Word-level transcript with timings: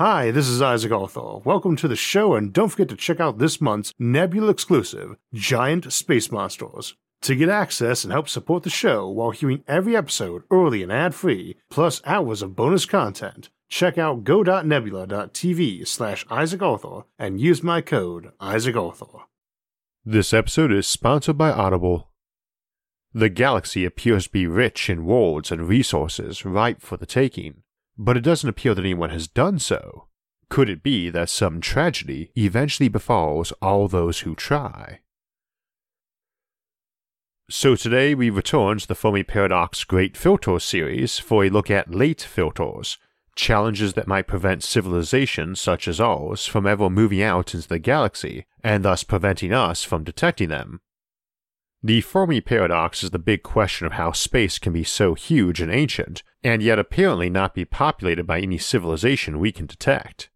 Hi, 0.00 0.30
this 0.30 0.48
is 0.48 0.62
Isaac 0.62 0.92
Arthur. 0.92 1.40
Welcome 1.44 1.76
to 1.76 1.86
the 1.86 1.94
show, 1.94 2.32
and 2.34 2.54
don't 2.54 2.70
forget 2.70 2.88
to 2.88 2.96
check 2.96 3.20
out 3.20 3.36
this 3.36 3.60
month's 3.60 3.92
Nebula 3.98 4.48
exclusive, 4.48 5.14
Giant 5.34 5.92
Space 5.92 6.32
Monsters. 6.32 6.94
To 7.20 7.36
get 7.36 7.50
access 7.50 8.02
and 8.02 8.10
help 8.10 8.26
support 8.26 8.62
the 8.62 8.70
show 8.70 9.06
while 9.10 9.30
hearing 9.30 9.62
every 9.68 9.94
episode 9.94 10.44
early 10.50 10.82
and 10.82 10.90
ad 10.90 11.14
free, 11.14 11.56
plus 11.68 12.00
hours 12.06 12.40
of 12.40 12.56
bonus 12.56 12.86
content, 12.86 13.50
check 13.68 13.98
out 13.98 14.24
go.nebula.tv 14.24 15.86
slash 15.86 16.24
Isaac 16.30 16.62
Arthur 16.62 17.02
and 17.18 17.38
use 17.38 17.62
my 17.62 17.82
code 17.82 18.32
Isaac 18.40 18.76
Arthur. 18.76 19.26
This 20.02 20.32
episode 20.32 20.72
is 20.72 20.86
sponsored 20.86 21.36
by 21.36 21.50
Audible. 21.50 22.08
The 23.12 23.28
galaxy 23.28 23.84
appears 23.84 24.24
to 24.24 24.30
be 24.30 24.46
rich 24.46 24.88
in 24.88 25.04
worlds 25.04 25.52
and 25.52 25.68
resources 25.68 26.46
ripe 26.46 26.80
for 26.80 26.96
the 26.96 27.04
taking, 27.04 27.64
but 28.02 28.16
it 28.16 28.22
doesn't 28.22 28.48
appear 28.48 28.74
that 28.74 28.80
anyone 28.80 29.10
has 29.10 29.28
done 29.28 29.58
so. 29.58 30.06
Could 30.48 30.70
it 30.70 30.82
be 30.82 31.10
that 31.10 31.28
some 31.28 31.60
tragedy 31.60 32.32
eventually 32.34 32.88
befalls 32.88 33.52
all 33.60 33.88
those 33.88 34.20
who 34.20 34.34
try? 34.34 35.00
So 37.50 37.76
today 37.76 38.14
we 38.14 38.30
return 38.30 38.78
to 38.78 38.88
the 38.88 38.94
Fermi 38.94 39.22
Paradox 39.22 39.84
Great 39.84 40.16
Filters 40.16 40.64
series 40.64 41.18
for 41.18 41.44
a 41.44 41.50
look 41.50 41.70
at 41.70 41.94
late 41.94 42.22
filters, 42.22 42.96
challenges 43.36 43.92
that 43.92 44.08
might 44.08 44.26
prevent 44.26 44.62
civilizations 44.62 45.60
such 45.60 45.86
as 45.86 46.00
ours 46.00 46.46
from 46.46 46.66
ever 46.66 46.88
moving 46.88 47.20
out 47.20 47.54
into 47.54 47.68
the 47.68 47.78
galaxy 47.78 48.46
and 48.64 48.82
thus 48.82 49.04
preventing 49.04 49.52
us 49.52 49.84
from 49.84 50.04
detecting 50.04 50.48
them. 50.48 50.80
The 51.82 52.02
Fermi 52.02 52.42
paradox 52.42 53.02
is 53.02 53.10
the 53.10 53.18
big 53.18 53.42
question 53.42 53.86
of 53.86 53.94
how 53.94 54.12
space 54.12 54.58
can 54.58 54.74
be 54.74 54.84
so 54.84 55.14
huge 55.14 55.62
and 55.62 55.72
ancient, 55.72 56.22
and 56.44 56.62
yet 56.62 56.78
apparently 56.78 57.30
not 57.30 57.54
be 57.54 57.64
populated 57.64 58.26
by 58.26 58.40
any 58.40 58.58
civilization 58.58 59.38
we 59.38 59.50
can 59.50 59.64
detect. 59.64 60.28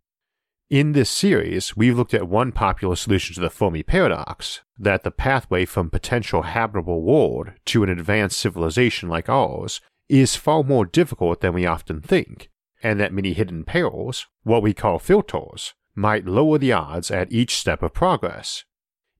In 0.70 0.92
this 0.92 1.10
series, 1.10 1.76
we've 1.76 1.98
looked 1.98 2.14
at 2.14 2.28
one 2.28 2.50
popular 2.50 2.96
solution 2.96 3.34
to 3.34 3.42
the 3.42 3.50
Fermi 3.50 3.82
paradox 3.82 4.62
that 4.78 5.04
the 5.04 5.10
pathway 5.10 5.66
from 5.66 5.90
potential 5.90 6.42
habitable 6.42 7.02
world 7.02 7.50
to 7.66 7.82
an 7.82 7.90
advanced 7.90 8.38
civilization 8.40 9.10
like 9.10 9.28
ours 9.28 9.82
is 10.08 10.36
far 10.36 10.62
more 10.62 10.86
difficult 10.86 11.42
than 11.42 11.52
we 11.52 11.66
often 11.66 12.00
think, 12.00 12.50
and 12.82 12.98
that 12.98 13.12
many 13.12 13.34
hidden 13.34 13.64
perils, 13.64 14.26
what 14.44 14.62
we 14.62 14.72
call 14.72 14.98
filters, 14.98 15.74
might 15.94 16.24
lower 16.24 16.56
the 16.56 16.72
odds 16.72 17.10
at 17.10 17.30
each 17.30 17.56
step 17.56 17.82
of 17.82 17.92
progress. 17.92 18.64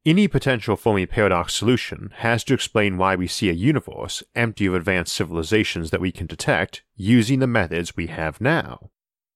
Any 0.06 0.28
potential 0.28 0.76
Fermi 0.76 1.06
paradox 1.06 1.54
solution 1.54 2.12
has 2.16 2.44
to 2.44 2.52
explain 2.52 2.98
why 2.98 3.16
we 3.16 3.26
see 3.26 3.48
a 3.48 3.54
universe 3.54 4.22
empty 4.34 4.66
of 4.66 4.74
advanced 4.74 5.14
civilizations 5.14 5.90
that 5.90 6.00
we 6.00 6.12
can 6.12 6.26
detect 6.26 6.82
using 6.94 7.38
the 7.38 7.46
methods 7.46 7.96
we 7.96 8.08
have 8.08 8.38
now. 8.38 8.90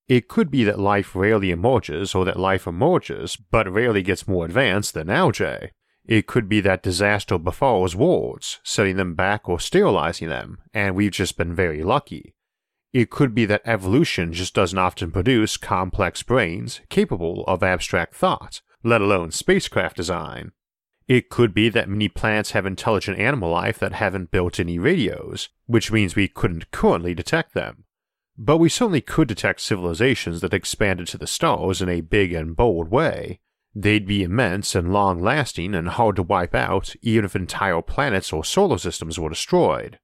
It 0.08 0.28
could 0.28 0.50
be 0.50 0.64
that 0.64 0.78
life 0.78 1.16
rarely 1.16 1.50
emerges 1.50 2.14
or 2.14 2.26
that 2.26 2.38
life 2.38 2.66
emerges 2.66 3.36
but 3.36 3.72
rarely 3.72 4.02
gets 4.02 4.28
more 4.28 4.44
advanced 4.44 4.92
than 4.92 5.08
algae. 5.08 5.70
It 6.04 6.26
could 6.26 6.50
be 6.50 6.60
that 6.60 6.82
disaster 6.82 7.38
befalls 7.38 7.96
worlds, 7.96 8.60
setting 8.62 8.96
them 8.96 9.14
back 9.14 9.48
or 9.48 9.58
sterilizing 9.58 10.28
them, 10.28 10.58
and 10.74 10.94
we've 10.94 11.12
just 11.12 11.38
been 11.38 11.54
very 11.54 11.82
lucky. 11.82 12.34
It 12.92 13.08
could 13.08 13.34
be 13.34 13.46
that 13.46 13.62
evolution 13.64 14.34
just 14.34 14.54
doesn't 14.54 14.78
often 14.78 15.12
produce 15.12 15.56
complex 15.56 16.22
brains 16.22 16.82
capable 16.90 17.44
of 17.46 17.62
abstract 17.62 18.14
thought, 18.14 18.60
let 18.84 19.00
alone 19.00 19.30
spacecraft 19.30 19.96
design. 19.96 20.52
It 21.08 21.30
could 21.30 21.54
be 21.54 21.70
that 21.70 21.88
many 21.88 22.08
plants 22.08 22.50
have 22.50 22.66
intelligent 22.66 23.18
animal 23.18 23.50
life 23.50 23.78
that 23.78 23.94
haven't 23.94 24.30
built 24.30 24.60
any 24.60 24.78
radios, 24.78 25.48
which 25.64 25.90
means 25.90 26.14
we 26.14 26.28
couldn't 26.28 26.70
currently 26.70 27.14
detect 27.14 27.54
them. 27.54 27.84
But 28.36 28.58
we 28.58 28.68
certainly 28.68 29.00
could 29.00 29.26
detect 29.26 29.62
civilizations 29.62 30.42
that 30.42 30.52
expanded 30.52 31.08
to 31.08 31.18
the 31.18 31.26
stars 31.26 31.80
in 31.80 31.88
a 31.88 32.02
big 32.02 32.34
and 32.34 32.54
bold 32.54 32.90
way. 32.90 33.40
They'd 33.74 34.06
be 34.06 34.22
immense 34.22 34.74
and 34.74 34.92
long 34.92 35.22
lasting 35.22 35.74
and 35.74 35.88
hard 35.88 36.16
to 36.16 36.22
wipe 36.22 36.54
out 36.54 36.94
even 37.00 37.24
if 37.24 37.34
entire 37.34 37.80
planets 37.80 38.32
or 38.32 38.44
solar 38.44 38.78
systems 38.78 39.18
were 39.18 39.30
destroyed. 39.30 39.98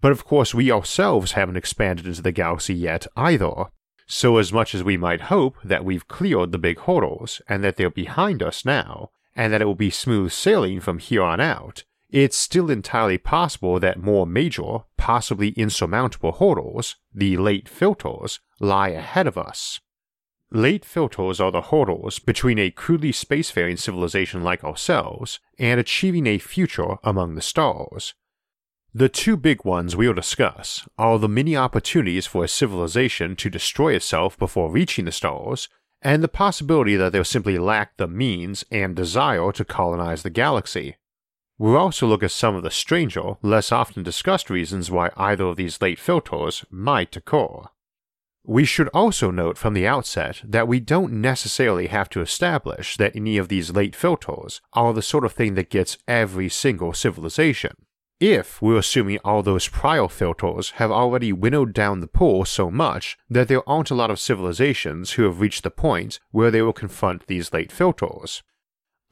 But 0.00 0.12
of 0.12 0.24
course, 0.24 0.54
we 0.54 0.70
ourselves 0.70 1.32
haven't 1.32 1.56
expanded 1.56 2.06
into 2.06 2.22
the 2.22 2.32
galaxy 2.32 2.74
yet 2.74 3.06
either. 3.16 3.66
So, 4.06 4.36
as 4.36 4.52
much 4.52 4.74
as 4.74 4.84
we 4.84 4.96
might 4.96 5.22
hope 5.22 5.56
that 5.64 5.84
we've 5.84 6.06
cleared 6.06 6.52
the 6.52 6.58
big 6.58 6.78
hurdles 6.78 7.42
and 7.48 7.64
that 7.64 7.76
they're 7.76 7.90
behind 7.90 8.42
us 8.42 8.64
now, 8.64 9.10
and 9.36 9.52
that 9.52 9.62
it 9.62 9.66
will 9.66 9.76
be 9.76 9.90
smooth 9.90 10.32
sailing 10.32 10.80
from 10.80 10.98
here 10.98 11.22
on 11.22 11.40
out, 11.40 11.84
it's 12.10 12.36
still 12.36 12.70
entirely 12.70 13.18
possible 13.18 13.78
that 13.78 14.02
more 14.02 14.26
major, 14.26 14.78
possibly 14.96 15.50
insurmountable 15.50 16.32
hurdles, 16.32 16.96
the 17.14 17.36
late 17.36 17.68
filters, 17.68 18.40
lie 18.58 18.88
ahead 18.88 19.26
of 19.26 19.36
us. 19.36 19.80
Late 20.50 20.84
filters 20.84 21.40
are 21.40 21.50
the 21.50 21.60
hurdles 21.60 22.18
between 22.18 22.58
a 22.58 22.70
crudely 22.70 23.10
spacefaring 23.10 23.78
civilization 23.78 24.42
like 24.42 24.64
ourselves 24.64 25.40
and 25.58 25.78
achieving 25.78 26.26
a 26.26 26.38
future 26.38 26.96
among 27.02 27.34
the 27.34 27.42
stars. 27.42 28.14
The 28.94 29.08
two 29.08 29.36
big 29.36 29.64
ones 29.64 29.96
we'll 29.96 30.14
discuss 30.14 30.88
are 30.96 31.18
the 31.18 31.28
many 31.28 31.56
opportunities 31.56 32.26
for 32.26 32.44
a 32.44 32.48
civilization 32.48 33.36
to 33.36 33.50
destroy 33.50 33.94
itself 33.94 34.38
before 34.38 34.70
reaching 34.70 35.04
the 35.04 35.12
stars, 35.12 35.68
and 36.06 36.22
the 36.22 36.28
possibility 36.28 36.94
that 36.94 37.10
they'll 37.10 37.24
simply 37.24 37.58
lack 37.58 37.96
the 37.96 38.06
means 38.06 38.64
and 38.70 38.94
desire 38.94 39.50
to 39.50 39.64
colonize 39.64 40.22
the 40.22 40.30
galaxy. 40.30 40.94
We'll 41.58 41.76
also 41.76 42.06
look 42.06 42.22
at 42.22 42.30
some 42.30 42.54
of 42.54 42.62
the 42.62 42.70
stranger, 42.70 43.34
less 43.42 43.72
often 43.72 44.04
discussed 44.04 44.48
reasons 44.48 44.88
why 44.88 45.10
either 45.16 45.46
of 45.46 45.56
these 45.56 45.82
late 45.82 45.98
filters 45.98 46.64
might 46.70 47.16
occur. 47.16 47.64
We 48.44 48.64
should 48.64 48.86
also 48.94 49.32
note 49.32 49.58
from 49.58 49.74
the 49.74 49.88
outset 49.88 50.42
that 50.44 50.68
we 50.68 50.78
don't 50.78 51.14
necessarily 51.14 51.88
have 51.88 52.08
to 52.10 52.20
establish 52.20 52.96
that 52.98 53.16
any 53.16 53.36
of 53.36 53.48
these 53.48 53.72
late 53.72 53.96
filters 53.96 54.60
are 54.74 54.94
the 54.94 55.02
sort 55.02 55.24
of 55.24 55.32
thing 55.32 55.54
that 55.54 55.70
gets 55.70 55.98
every 56.06 56.48
single 56.48 56.92
civilization. 56.92 57.85
If 58.18 58.62
we're 58.62 58.78
assuming 58.78 59.18
all 59.24 59.42
those 59.42 59.68
prior 59.68 60.08
filters 60.08 60.70
have 60.72 60.90
already 60.90 61.32
winnowed 61.32 61.74
down 61.74 62.00
the 62.00 62.06
pool 62.06 62.44
so 62.44 62.70
much 62.70 63.18
that 63.28 63.48
there 63.48 63.68
aren't 63.68 63.90
a 63.90 63.94
lot 63.94 64.10
of 64.10 64.18
civilizations 64.18 65.12
who 65.12 65.24
have 65.24 65.40
reached 65.40 65.64
the 65.64 65.70
point 65.70 66.18
where 66.30 66.50
they 66.50 66.62
will 66.62 66.72
confront 66.72 67.26
these 67.26 67.52
late 67.52 67.70
filters, 67.70 68.42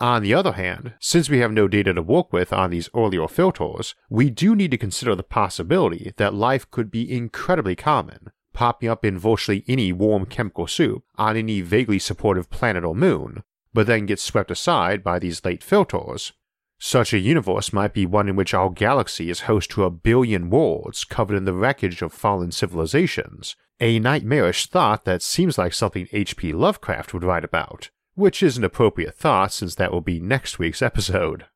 on 0.00 0.22
the 0.22 0.34
other 0.34 0.52
hand, 0.52 0.94
since 0.98 1.30
we 1.30 1.38
have 1.38 1.52
no 1.52 1.68
data 1.68 1.94
to 1.94 2.02
work 2.02 2.32
with 2.32 2.52
on 2.52 2.70
these 2.70 2.88
earlier 2.96 3.28
filters, 3.28 3.94
we 4.10 4.28
do 4.28 4.56
need 4.56 4.72
to 4.72 4.78
consider 4.78 5.14
the 5.14 5.22
possibility 5.22 6.12
that 6.16 6.34
life 6.34 6.68
could 6.70 6.90
be 6.90 7.10
incredibly 7.10 7.76
common, 7.76 8.32
popping 8.52 8.88
up 8.88 9.04
in 9.04 9.18
virtually 9.18 9.64
any 9.68 9.92
warm 9.92 10.26
chemical 10.26 10.66
soup 10.66 11.04
on 11.16 11.36
any 11.36 11.60
vaguely 11.60 12.00
supportive 12.00 12.50
planet 12.50 12.84
or 12.84 12.94
moon, 12.94 13.44
but 13.72 13.86
then 13.86 14.06
gets 14.06 14.22
swept 14.22 14.50
aside 14.50 15.04
by 15.04 15.20
these 15.20 15.44
late 15.44 15.62
filters. 15.62 16.32
Such 16.78 17.12
a 17.12 17.18
universe 17.18 17.72
might 17.72 17.94
be 17.94 18.06
one 18.06 18.28
in 18.28 18.36
which 18.36 18.54
our 18.54 18.70
galaxy 18.70 19.30
is 19.30 19.42
host 19.42 19.70
to 19.70 19.84
a 19.84 19.90
billion 19.90 20.50
worlds 20.50 21.04
covered 21.04 21.36
in 21.36 21.44
the 21.44 21.54
wreckage 21.54 22.02
of 22.02 22.12
fallen 22.12 22.52
civilizations, 22.52 23.56
a 23.80 23.98
nightmarish 23.98 24.66
thought 24.66 25.04
that 25.04 25.22
seems 25.22 25.56
like 25.56 25.72
something 25.72 26.08
H.P. 26.12 26.52
Lovecraft 26.52 27.14
would 27.14 27.24
write 27.24 27.44
about 27.44 27.90
which 28.14 28.42
is 28.42 28.56
an 28.56 28.64
appropriate 28.64 29.14
thought 29.14 29.52
since 29.52 29.74
that 29.74 29.92
will 29.92 30.00
be 30.00 30.20
next 30.20 30.58
week's 30.58 30.82
episode. 30.82 31.46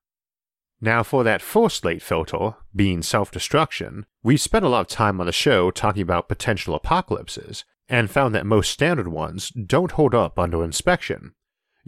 Now, 0.81 1.03
for 1.03 1.25
that 1.25 1.43
first 1.43 1.85
late 1.85 2.03
filter, 2.03 2.55
being 2.75 3.03
self 3.03 3.31
destruction, 3.31 4.07
we 4.23 4.37
spent 4.37 4.65
a 4.65 4.69
lot 4.69 4.83
of 4.83 4.87
time 4.89 5.21
on 5.21 5.27
the 5.27 5.33
show 5.33 5.71
talking 5.71 6.03
about 6.03 6.29
potential 6.29 6.75
apocalypses, 6.75 7.65
and 7.89 8.11
found 8.11 8.35
that 8.35 8.47
most 8.47 8.71
standard 8.71 9.09
ones 9.09 9.51
don't 9.51 9.93
hold 9.93 10.15
up 10.15 10.39
under 10.39 10.63
inspection. 10.63 11.33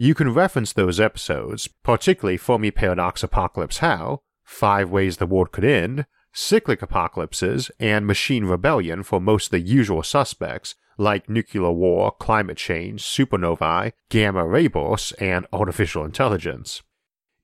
You 0.01 0.15
can 0.15 0.33
reference 0.33 0.73
those 0.73 0.99
episodes, 0.99 1.67
particularly 1.83 2.35
Fermi 2.35 2.71
Paradox 2.71 3.21
Apocalypse 3.21 3.77
How, 3.77 4.23
Five 4.43 4.89
Ways 4.89 5.17
the 5.17 5.27
World 5.27 5.51
Could 5.51 5.63
End, 5.63 6.07
Cyclic 6.33 6.81
Apocalypses, 6.81 7.69
and 7.79 8.07
Machine 8.07 8.45
Rebellion 8.45 9.03
for 9.03 9.21
most 9.21 9.45
of 9.45 9.51
the 9.51 9.59
usual 9.59 10.01
suspects, 10.01 10.73
like 10.97 11.29
nuclear 11.29 11.69
war, 11.69 12.11
climate 12.13 12.57
change, 12.57 13.03
supernovae, 13.03 13.91
gamma 14.09 14.43
ray 14.43 14.65
bursts, 14.65 15.11
and 15.19 15.45
artificial 15.53 16.03
intelligence. 16.03 16.81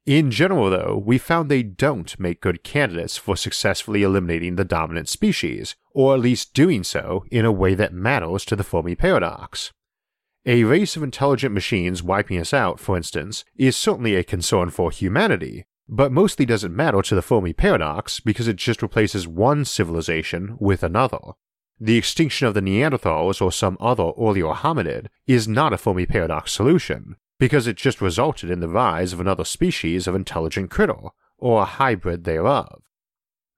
In 0.08 0.32
general, 0.32 0.72
though, 0.72 1.00
we 1.06 1.20
found 1.20 1.52
they 1.52 1.62
don't 1.62 2.20
make 2.20 2.42
good 2.42 2.64
candidates 2.64 3.18
for 3.18 3.38
successfully 3.38 4.02
eliminating 4.02 4.56
the 4.56 4.66
dominant 4.66 5.10
species, 5.10 5.76
or 5.94 6.16
at 6.16 6.22
least 6.22 6.56
doing 6.56 6.84
so 6.84 7.24
in 7.30 7.46
a 7.46 7.52
way 7.52 7.76
that 7.76 7.94
matters 7.94 8.44
to 8.46 8.56
the 8.56 8.64
Fermi 8.64 8.96
paradox. 8.96 9.74
A 10.50 10.64
race 10.64 10.96
of 10.96 11.04
intelligent 11.04 11.54
machines 11.54 12.02
wiping 12.02 12.40
us 12.40 12.54
out, 12.54 12.80
for 12.80 12.96
instance, 12.96 13.44
is 13.58 13.76
certainly 13.76 14.16
a 14.16 14.24
concern 14.24 14.70
for 14.70 14.92
humanity, 14.92 15.66
but 15.90 16.10
mostly 16.10 16.46
doesn't 16.46 16.74
matter 16.74 17.02
to 17.02 17.16
the 17.16 17.22
Fermi 17.22 17.52
paradox 17.52 18.22
because 18.22 18.48
it 18.48 18.56
just 18.56 18.82
replaces 18.82 19.28
one 19.28 19.66
civilization 19.66 20.56
with 20.58 20.84
another. 20.84 21.20
The 21.82 21.98
extinction 21.98 22.48
of 22.48 22.54
the 22.54 22.62
Neanderthals 22.62 23.42
or 23.42 23.52
some 23.52 23.76
other 23.82 24.14
earlier 24.18 24.54
hominid 24.54 25.08
is 25.26 25.50
not 25.50 25.74
a 25.74 25.78
Fermi 25.78 26.06
paradox 26.06 26.54
solution, 26.54 27.18
because 27.40 27.68
it 27.68 27.76
just 27.76 28.00
resulted 28.00 28.50
in 28.50 28.62
the 28.62 28.70
rise 28.70 29.12
of 29.12 29.20
another 29.20 29.44
species 29.44 30.08
of 30.08 30.16
intelligent 30.16 30.72
critter, 30.72 31.10
or 31.38 31.62
a 31.62 31.66
hybrid 31.66 32.24
thereof. 32.24 32.82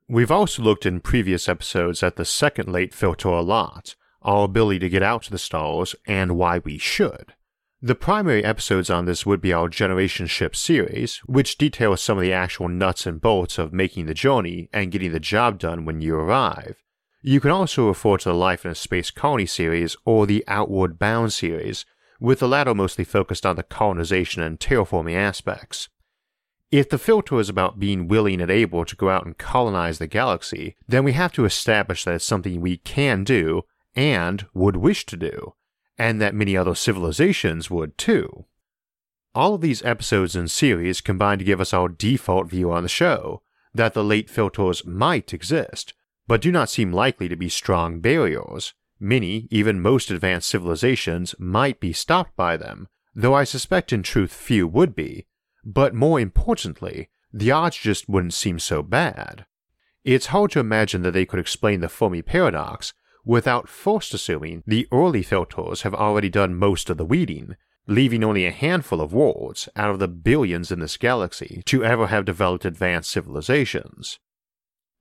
We've 0.08 0.32
also 0.32 0.64
looked 0.64 0.88
in 0.88 1.02
previous 1.02 1.48
episodes 1.48 2.02
at 2.02 2.16
the 2.16 2.26
second 2.26 2.68
late 2.68 2.96
filter 2.96 3.30
a 3.30 3.42
lot, 3.42 3.96
our 4.22 4.46
ability 4.46 4.80
to 4.80 4.90
get 4.90 5.04
out 5.04 5.24
to 5.24 5.32
the 5.32 5.38
stars, 5.38 5.96
and 6.06 6.38
why 6.38 6.60
we 6.60 6.78
should. 6.78 7.34
The 7.82 7.96
primary 7.96 8.44
episodes 8.44 8.90
on 8.90 9.06
this 9.06 9.26
would 9.26 9.40
be 9.40 9.54
our 9.54 9.70
Generation 9.70 10.28
Ship 10.28 10.54
series, 10.54 11.18
which 11.26 11.58
details 11.58 12.02
some 12.02 12.18
of 12.18 12.22
the 12.22 12.34
actual 12.34 12.68
nuts 12.68 13.06
and 13.06 13.22
bolts 13.22 13.58
of 13.58 13.72
making 13.72 14.06
the 14.06 14.14
journey 14.14 14.70
and 14.74 14.92
getting 14.92 15.14
the 15.14 15.20
job 15.20 15.60
done 15.60 15.86
when 15.86 16.02
you 16.02 16.16
arrive. 16.16 16.84
You 17.22 17.40
can 17.40 17.52
also 17.52 17.88
refer 17.88 18.18
to 18.18 18.30
the 18.30 18.36
Life 18.36 18.66
in 18.66 18.72
a 18.72 18.76
Space 18.76 19.12
Colony 19.12 19.46
series 19.46 19.96
or 20.04 20.26
the 20.26 20.44
Outward 20.48 21.00
Bound 21.00 21.32
series, 21.32 21.86
with 22.20 22.40
the 22.40 22.50
latter 22.50 22.76
mostly 22.76 23.06
focused 23.06 23.46
on 23.46 23.56
the 23.56 23.64
colonization 23.64 24.42
and 24.42 24.60
terraforming 24.60 25.16
aspects. 25.16 25.88
If 26.72 26.90
the 26.90 26.98
filter 26.98 27.40
is 27.40 27.50
about 27.50 27.80
being 27.80 28.10
willing 28.10 28.42
and 28.42 28.52
able 28.52 28.84
to 28.84 28.96
go 28.96 29.10
out 29.10 29.26
and 29.26 29.38
colonize 29.38 30.00
the 30.00 30.08
galaxy, 30.08 30.76
then 30.88 31.04
we 31.04 31.14
have 31.14 31.32
to 31.34 31.46
establish 31.46 32.04
that 32.04 32.16
it's 32.16 32.26
something 32.26 32.60
we 32.60 32.78
can 32.78 33.24
do 33.24 33.64
and 34.00 34.46
would 34.54 34.78
wish 34.78 35.06
to 35.08 35.18
do, 35.18 35.54
and 35.98 36.22
that 36.22 36.34
many 36.34 36.56
other 36.56 36.74
civilizations 36.74 37.70
would 37.70 37.98
too. 37.98 38.46
All 39.36 39.56
of 39.56 39.62
these 39.62 39.84
episodes 39.84 40.36
and 40.36 40.50
series 40.50 41.02
combine 41.02 41.38
to 41.40 41.44
give 41.44 41.60
us 41.60 41.74
our 41.74 41.90
default 41.90 42.50
view 42.50 42.72
on 42.72 42.84
the 42.84 42.90
show 42.90 43.42
that 43.74 43.94
the 43.94 44.04
late 44.04 44.30
filters 44.30 44.86
might 44.86 45.34
exist, 45.34 45.94
but 46.28 46.42
do 46.42 46.52
not 46.52 46.70
seem 46.70 46.94
likely 46.94 47.28
to 47.28 47.36
be 47.36 47.50
strong 47.50 48.00
barriers, 48.00 48.74
Many, 49.00 49.48
even 49.50 49.80
most 49.80 50.12
advanced 50.12 50.50
civilizations, 50.50 51.34
might 51.40 51.80
be 51.80 51.94
stopped 51.94 52.36
by 52.36 52.58
them, 52.58 52.90
though 53.16 53.34
I 53.34 53.46
suspect 53.46 53.94
in 53.94 54.04
truth 54.04 54.34
few 54.34 54.68
would 54.68 54.94
be. 54.94 55.26
But 55.64 55.94
more 55.94 56.20
importantly, 56.20 57.10
the 57.32 57.52
odds 57.52 57.78
just 57.78 58.10
wouldn't 58.10 58.34
seem 58.34 58.60
so 58.60 58.84
bad. 58.84 59.46
It's 60.04 60.28
hard 60.28 60.52
to 60.52 60.60
imagine 60.60 61.02
that 61.04 61.12
they 61.12 61.26
could 61.26 61.40
explain 61.40 61.80
the 61.80 61.88
Fermi 61.88 62.22
paradox 62.22 62.94
without 63.26 63.70
first 63.70 64.14
assuming 64.14 64.64
the 64.66 64.88
early 64.92 65.24
filters 65.24 65.82
have 65.84 65.94
already 65.94 66.30
done 66.30 66.56
most 66.56 66.90
of 66.90 66.98
the 66.98 67.06
weeding, 67.06 67.56
leaving 67.88 68.24
only 68.24 68.46
a 68.46 68.52
handful 68.52 69.02
of 69.02 69.14
worlds 69.14 69.68
out 69.76 69.90
of 69.90 70.00
the 70.00 70.08
billions 70.08 70.72
in 70.72 70.80
this 70.80 70.98
galaxy 70.98 71.62
to 71.66 71.84
ever 71.84 72.08
have 72.08 72.26
developed 72.26 72.66
advanced 72.66 73.10
civilizations. 73.10 74.20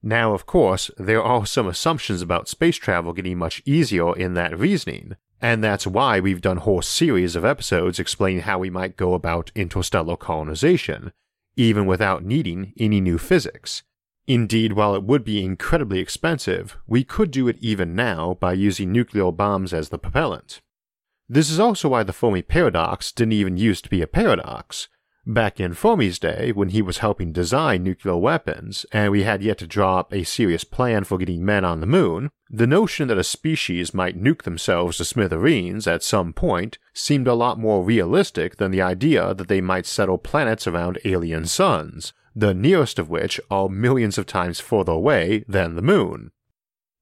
Now, 0.02 0.32
of 0.32 0.46
course, 0.46 0.90
there 0.96 1.22
are 1.22 1.44
some 1.44 1.66
assumptions 1.66 2.22
about 2.22 2.48
space 2.48 2.76
travel 2.76 3.12
getting 3.12 3.38
much 3.38 3.62
easier 3.66 4.16
in 4.16 4.34
that 4.34 4.58
reasoning, 4.58 5.16
and 5.40 5.62
that's 5.62 5.86
why 5.86 6.20
we've 6.20 6.40
done 6.40 6.58
whole 6.58 6.82
series 6.82 7.36
of 7.36 7.44
episodes 7.44 7.98
explaining 7.98 8.42
how 8.42 8.58
we 8.58 8.70
might 8.70 8.96
go 8.96 9.14
about 9.14 9.52
interstellar 9.54 10.16
colonization, 10.16 11.12
even 11.56 11.86
without 11.86 12.24
needing 12.24 12.72
any 12.78 13.00
new 13.00 13.18
physics. 13.18 13.82
Indeed, 14.28 14.74
while 14.74 14.94
it 14.94 15.04
would 15.04 15.24
be 15.24 15.42
incredibly 15.42 16.00
expensive, 16.00 16.76
we 16.86 17.02
could 17.02 17.30
do 17.30 17.48
it 17.48 17.56
even 17.60 17.94
now 17.94 18.36
by 18.38 18.52
using 18.52 18.92
nuclear 18.92 19.32
bombs 19.32 19.72
as 19.72 19.88
the 19.88 19.98
propellant. 19.98 20.60
This 21.30 21.48
is 21.48 21.58
also 21.58 21.88
why 21.88 22.02
the 22.02 22.12
Fermi 22.12 22.42
paradox 22.42 23.10
didn't 23.10 23.32
even 23.32 23.56
used 23.56 23.84
to 23.84 23.90
be 23.90 24.02
a 24.02 24.06
paradox. 24.06 24.88
Back 25.24 25.60
in 25.60 25.72
Fermi's 25.72 26.18
day, 26.18 26.52
when 26.52 26.70
he 26.70 26.82
was 26.82 26.98
helping 26.98 27.32
design 27.32 27.82
nuclear 27.82 28.16
weapons, 28.18 28.84
and 28.92 29.12
we 29.12 29.22
had 29.22 29.42
yet 29.42 29.56
to 29.58 29.66
draw 29.66 29.98
up 29.98 30.12
a 30.12 30.24
serious 30.24 30.64
plan 30.64 31.04
for 31.04 31.16
getting 31.16 31.42
men 31.42 31.64
on 31.64 31.80
the 31.80 31.86
moon, 31.86 32.30
the 32.50 32.66
notion 32.66 33.08
that 33.08 33.18
a 33.18 33.24
species 33.24 33.94
might 33.94 34.22
nuke 34.22 34.42
themselves 34.42 34.98
to 34.98 35.06
smithereens 35.06 35.86
at 35.86 36.02
some 36.02 36.34
point 36.34 36.76
seemed 36.92 37.28
a 37.28 37.34
lot 37.34 37.58
more 37.58 37.82
realistic 37.82 38.56
than 38.56 38.72
the 38.72 38.82
idea 38.82 39.32
that 39.34 39.48
they 39.48 39.62
might 39.62 39.86
settle 39.86 40.18
planets 40.18 40.66
around 40.66 40.98
alien 41.04 41.46
suns, 41.46 42.12
the 42.38 42.54
nearest 42.54 43.00
of 43.00 43.10
which 43.10 43.40
are 43.50 43.68
millions 43.68 44.16
of 44.16 44.24
times 44.24 44.60
further 44.60 44.92
away 44.92 45.44
than 45.48 45.74
the 45.74 45.82
moon. 45.82 46.30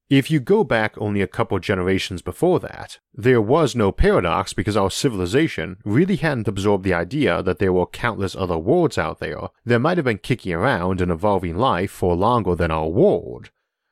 If 0.09 0.31
you 0.31 0.39
go 0.39 0.63
back 0.63 0.97
only 0.97 1.21
a 1.21 1.27
couple 1.27 1.59
generations 1.59 2.23
before 2.23 2.59
that, 2.61 2.97
there 3.13 3.41
was 3.41 3.75
no 3.75 3.91
paradox 3.91 4.53
because 4.53 4.75
our 4.75 4.89
civilization 4.89 5.77
really 5.83 6.15
hadn't 6.15 6.47
absorbed 6.47 6.85
the 6.85 6.93
idea 6.93 7.43
that 7.43 7.59
there 7.59 7.73
were 7.73 7.85
countless 7.85 8.35
other 8.35 8.57
worlds 8.57 8.97
out 8.97 9.19
there 9.19 9.49
that 9.65 9.79
might 9.79 9.97
have 9.97 10.05
been 10.05 10.17
kicking 10.17 10.53
around 10.53 11.01
and 11.01 11.11
evolving 11.11 11.57
life 11.57 11.91
for 11.91 12.15
longer 12.15 12.55
than 12.55 12.71
our 12.71 12.87
world. 12.87 13.51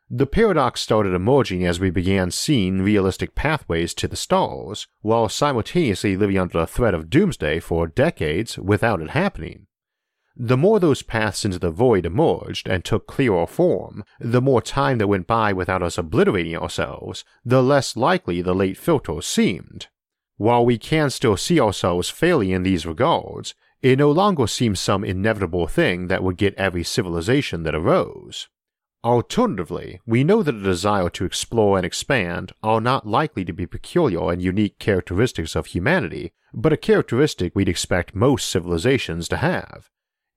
The 0.09 0.25
paradox 0.25 0.81
started 0.81 1.13
emerging 1.13 1.65
as 1.65 1.79
we 1.79 1.91
began 1.91 2.31
seeing 2.31 2.81
realistic 2.81 3.35
pathways 3.35 3.93
to 3.95 4.07
the 4.07 4.15
stars, 4.15 4.87
while 5.01 5.29
simultaneously 5.29 6.17
living 6.17 6.39
under 6.39 6.59
the 6.59 6.67
threat 6.67 6.93
of 6.95 7.09
doomsday 7.09 7.59
for 7.59 7.87
decades 7.87 8.57
without 8.57 9.01
it 9.01 9.11
happening. 9.11 9.67
The 10.37 10.57
more 10.57 10.81
those 10.81 11.01
paths 11.01 11.45
into 11.45 11.59
the 11.59 11.71
void 11.71 12.05
emerged 12.05 12.67
and 12.67 12.83
took 12.83 13.07
clearer 13.07 13.47
form, 13.47 14.03
the 14.19 14.41
more 14.41 14.61
time 14.61 14.97
that 14.97 15.07
went 15.07 15.27
by 15.27 15.53
without 15.53 15.81
us 15.81 15.97
obliterating 15.97 16.57
ourselves, 16.57 17.23
the 17.45 17.63
less 17.63 17.95
likely 17.95 18.41
the 18.41 18.53
late 18.53 18.77
filters 18.77 19.25
seemed. 19.25 19.87
While 20.37 20.65
we 20.65 20.77
can 20.77 21.09
still 21.09 21.37
see 21.37 21.59
ourselves 21.59 22.09
failing 22.09 22.49
in 22.49 22.63
these 22.63 22.85
regards, 22.85 23.55
it 23.81 23.97
no 23.97 24.11
longer 24.11 24.47
seems 24.47 24.81
some 24.81 25.05
inevitable 25.05 25.67
thing 25.67 26.07
that 26.07 26.21
would 26.21 26.35
get 26.35 26.53
every 26.55 26.83
civilization 26.83 27.63
that 27.63 27.75
arose. 27.75 28.49
Alternatively, 29.05 30.01
we 30.05 30.25
know 30.25 30.43
that 30.43 30.55
a 30.55 30.61
desire 30.61 31.09
to 31.11 31.23
explore 31.23 31.77
and 31.77 31.85
expand 31.85 32.51
are 32.61 32.81
not 32.81 33.07
likely 33.07 33.45
to 33.45 33.53
be 33.53 33.67
peculiar 33.67 34.31
and 34.31 34.41
unique 34.41 34.79
characteristics 34.79 35.55
of 35.55 35.67
humanity, 35.67 36.33
but 36.53 36.73
a 36.73 36.77
characteristic 36.77 37.55
we'd 37.55 37.69
expect 37.69 38.15
most 38.15 38.49
civilizations 38.49 39.29
to 39.29 39.37
have. 39.37 39.89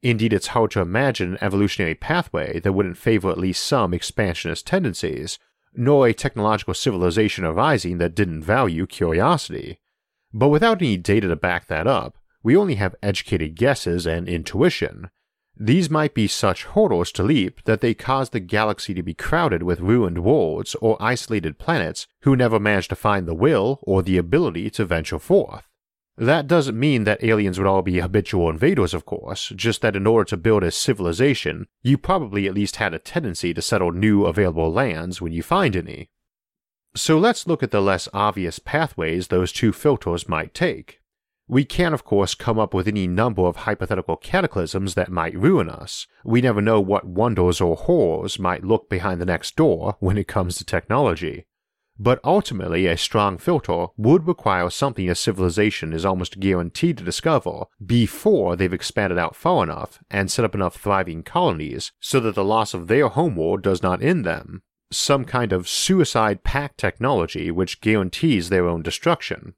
Indeed, 0.02 0.32
it's 0.32 0.48
hard 0.48 0.70
to 0.72 0.80
imagine 0.80 1.32
an 1.32 1.38
evolutionary 1.40 1.94
pathway 1.94 2.60
that 2.60 2.72
wouldn't 2.72 2.96
favor 2.96 3.30
at 3.30 3.38
least 3.38 3.66
some 3.66 3.92
expansionist 3.92 4.66
tendencies, 4.66 5.38
nor 5.74 6.06
a 6.06 6.14
technological 6.14 6.74
civilization 6.74 7.44
arising 7.44 7.98
that 7.98 8.14
didn't 8.14 8.42
value 8.42 8.86
curiosity. 8.86 9.80
But 10.32 10.48
without 10.48 10.82
any 10.82 10.96
data 10.96 11.28
to 11.28 11.36
back 11.36 11.66
that 11.66 11.86
up, 11.86 12.16
we 12.42 12.56
only 12.56 12.76
have 12.76 12.94
educated 13.02 13.56
guesses 13.56 14.06
and 14.06 14.28
intuition. 14.28 15.10
These 15.56 15.90
might 15.90 16.14
be 16.14 16.28
such 16.28 16.64
hurdles 16.64 17.10
to 17.12 17.24
leap 17.24 17.64
that 17.64 17.80
they 17.80 17.92
cause 17.92 18.30
the 18.30 18.38
galaxy 18.38 18.94
to 18.94 19.02
be 19.02 19.14
crowded 19.14 19.64
with 19.64 19.80
ruined 19.80 20.22
worlds 20.22 20.76
or 20.76 20.96
isolated 21.00 21.58
planets 21.58 22.06
who 22.20 22.36
never 22.36 22.60
managed 22.60 22.90
to 22.90 22.96
find 22.96 23.26
the 23.26 23.34
will 23.34 23.80
or 23.82 24.02
the 24.02 24.18
ability 24.18 24.70
to 24.70 24.84
venture 24.84 25.18
forth. 25.18 25.64
That 26.18 26.48
doesn't 26.48 26.78
mean 26.78 27.04
that 27.04 27.22
aliens 27.22 27.58
would 27.58 27.68
all 27.68 27.82
be 27.82 28.00
habitual 28.00 28.50
invaders, 28.50 28.92
of 28.92 29.06
course, 29.06 29.52
just 29.54 29.82
that 29.82 29.94
in 29.94 30.04
order 30.04 30.24
to 30.30 30.36
build 30.36 30.64
a 30.64 30.72
civilization, 30.72 31.68
you 31.80 31.96
probably 31.96 32.48
at 32.48 32.54
least 32.54 32.76
had 32.76 32.92
a 32.92 32.98
tendency 32.98 33.54
to 33.54 33.62
settle 33.62 33.92
new 33.92 34.26
available 34.26 34.72
lands 34.72 35.20
when 35.20 35.32
you 35.32 35.44
find 35.44 35.76
any. 35.76 36.10
So 36.96 37.18
let's 37.18 37.46
look 37.46 37.62
at 37.62 37.70
the 37.70 37.80
less 37.80 38.08
obvious 38.12 38.58
pathways 38.58 39.28
those 39.28 39.52
two 39.52 39.72
filters 39.72 40.28
might 40.28 40.54
take. 40.54 41.00
We 41.46 41.64
can, 41.64 41.94
of 41.94 42.04
course, 42.04 42.34
come 42.34 42.58
up 42.58 42.74
with 42.74 42.88
any 42.88 43.06
number 43.06 43.42
of 43.42 43.56
hypothetical 43.56 44.16
cataclysms 44.16 44.94
that 44.94 45.12
might 45.12 45.38
ruin 45.38 45.70
us. 45.70 46.08
We 46.24 46.40
never 46.40 46.60
know 46.60 46.80
what 46.80 47.06
wonders 47.06 47.60
or 47.60 47.76
horrors 47.76 48.40
might 48.40 48.64
look 48.64 48.90
behind 48.90 49.20
the 49.20 49.26
next 49.26 49.54
door 49.54 49.96
when 50.00 50.18
it 50.18 50.26
comes 50.26 50.56
to 50.56 50.64
technology. 50.64 51.46
But 52.00 52.20
ultimately, 52.22 52.86
a 52.86 52.96
strong 52.96 53.38
filter 53.38 53.86
would 53.96 54.28
require 54.28 54.70
something 54.70 55.10
a 55.10 55.16
civilization 55.16 55.92
is 55.92 56.04
almost 56.04 56.38
guaranteed 56.38 56.98
to 56.98 57.04
discover 57.04 57.64
before 57.84 58.54
they've 58.54 58.72
expanded 58.72 59.18
out 59.18 59.34
far 59.34 59.64
enough 59.64 59.98
and 60.08 60.30
set 60.30 60.44
up 60.44 60.54
enough 60.54 60.76
thriving 60.76 61.24
colonies 61.24 61.90
so 61.98 62.20
that 62.20 62.36
the 62.36 62.44
loss 62.44 62.72
of 62.72 62.86
their 62.86 63.08
homeworld 63.08 63.62
does 63.62 63.82
not 63.82 64.02
end 64.02 64.24
them. 64.24 64.62
Some 64.92 65.24
kind 65.24 65.52
of 65.52 65.68
suicide 65.68 66.44
pact 66.44 66.78
technology 66.78 67.50
which 67.50 67.80
guarantees 67.80 68.48
their 68.48 68.68
own 68.68 68.82
destruction. 68.82 69.54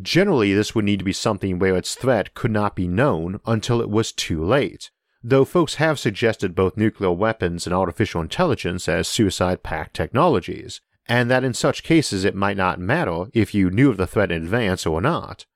Generally, 0.00 0.54
this 0.54 0.74
would 0.74 0.86
need 0.86 0.98
to 1.00 1.04
be 1.04 1.12
something 1.12 1.58
where 1.58 1.76
its 1.76 1.94
threat 1.94 2.34
could 2.34 2.50
not 2.50 2.74
be 2.74 2.88
known 2.88 3.40
until 3.46 3.80
it 3.80 3.90
was 3.90 4.10
too 4.10 4.42
late, 4.42 4.90
though 5.22 5.44
folks 5.44 5.76
have 5.76 5.98
suggested 6.00 6.54
both 6.54 6.76
nuclear 6.76 7.12
weapons 7.12 7.66
and 7.66 7.74
artificial 7.74 8.20
intelligence 8.20 8.88
as 8.88 9.06
suicide 9.06 9.62
pact 9.62 9.94
technologies, 9.94 10.80
and 11.08 11.30
that 11.30 11.44
in 11.44 11.54
such 11.54 11.82
cases 11.82 12.24
it 12.24 12.34
might 12.34 12.56
not 12.56 12.80
matter 12.80 13.26
if 13.32 13.54
you 13.54 13.70
knew 13.70 13.90
of 13.90 13.96
the 13.96 14.06
threat 14.06 14.32
in 14.32 14.42
advance 14.42 14.86
or 14.86 15.00
not. 15.00 15.46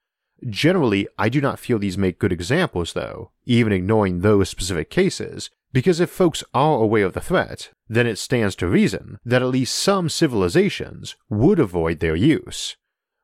Generally, 0.48 1.08
I 1.18 1.28
do 1.28 1.40
not 1.40 1.58
feel 1.58 1.78
these 1.78 1.98
make 1.98 2.18
good 2.18 2.32
examples, 2.32 2.92
though, 2.92 3.32
even 3.44 3.72
ignoring 3.72 4.20
those 4.20 4.48
specific 4.48 4.88
cases, 4.88 5.50
because 5.72 6.00
if 6.00 6.10
folks 6.10 6.44
are 6.54 6.78
aware 6.78 7.06
of 7.06 7.12
the 7.12 7.20
threat, 7.20 7.70
then 7.88 8.06
it 8.06 8.18
stands 8.18 8.54
to 8.56 8.68
reason 8.68 9.18
that 9.24 9.42
at 9.42 9.48
least 9.48 9.74
some 9.74 10.08
civilizations 10.08 11.16
would 11.28 11.58
avoid 11.58 12.00
their 12.00 12.16
use. 12.16 12.76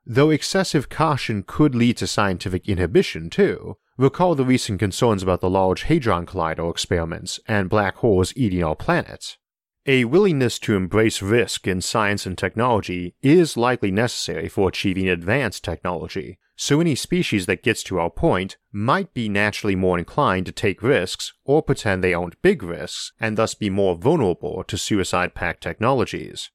Though 0.04 0.30
excessive 0.30 0.88
caution 0.88 1.44
could 1.46 1.74
lead 1.74 1.96
to 1.98 2.06
scientific 2.06 2.68
inhibition, 2.68 3.30
too, 3.30 3.76
recall 3.96 4.34
the 4.34 4.44
recent 4.44 4.78
concerns 4.78 5.22
about 5.22 5.40
the 5.40 5.48
Large 5.48 5.84
Hadron 5.84 6.26
Collider 6.26 6.70
experiments 6.70 7.40
and 7.46 7.70
black 7.70 7.96
holes 7.96 8.32
eating 8.36 8.62
our 8.62 8.76
planet. 8.76 9.38
A 9.86 10.06
willingness 10.06 10.58
to 10.60 10.76
embrace 10.76 11.20
risk 11.20 11.66
in 11.66 11.82
science 11.82 12.24
and 12.24 12.38
technology 12.38 13.16
is 13.20 13.54
likely 13.54 13.90
necessary 13.90 14.48
for 14.48 14.66
achieving 14.66 15.10
advanced 15.10 15.62
technology, 15.62 16.38
so 16.56 16.80
any 16.80 16.94
species 16.94 17.44
that 17.44 17.62
gets 17.62 17.82
to 17.82 17.98
our 17.98 18.08
point 18.08 18.56
might 18.72 19.12
be 19.12 19.28
naturally 19.28 19.76
more 19.76 19.98
inclined 19.98 20.46
to 20.46 20.52
take 20.52 20.82
risks 20.82 21.34
or 21.44 21.62
pretend 21.62 22.02
they 22.02 22.14
aren't 22.14 22.40
big 22.40 22.62
risks 22.62 23.12
and 23.20 23.36
thus 23.36 23.54
be 23.54 23.68
more 23.68 23.94
vulnerable 23.94 24.64
to 24.64 24.78
suicide 24.78 25.34
pact 25.34 25.62
technologies. 25.62 26.50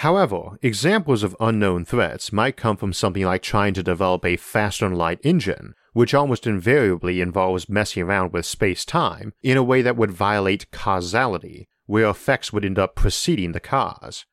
However, 0.00 0.58
examples 0.60 1.22
of 1.22 1.36
unknown 1.38 1.84
threats 1.84 2.32
might 2.32 2.56
come 2.56 2.76
from 2.76 2.92
something 2.92 3.24
like 3.24 3.42
trying 3.42 3.74
to 3.74 3.82
develop 3.84 4.24
a 4.24 4.36
faster 4.36 4.88
light 4.88 5.20
engine, 5.22 5.74
which 5.92 6.14
almost 6.14 6.48
invariably 6.48 7.20
involves 7.20 7.68
messing 7.68 8.02
around 8.02 8.32
with 8.32 8.44
space 8.44 8.84
time 8.84 9.34
in 9.44 9.56
a 9.56 9.62
way 9.62 9.82
that 9.82 9.96
would 9.96 10.10
violate 10.10 10.72
causality, 10.72 11.68
where 11.86 12.08
effects 12.08 12.52
would 12.52 12.64
end 12.64 12.78
up 12.78 12.94
preceding 12.94 13.52
the 13.52 13.60
cause. 13.60 14.26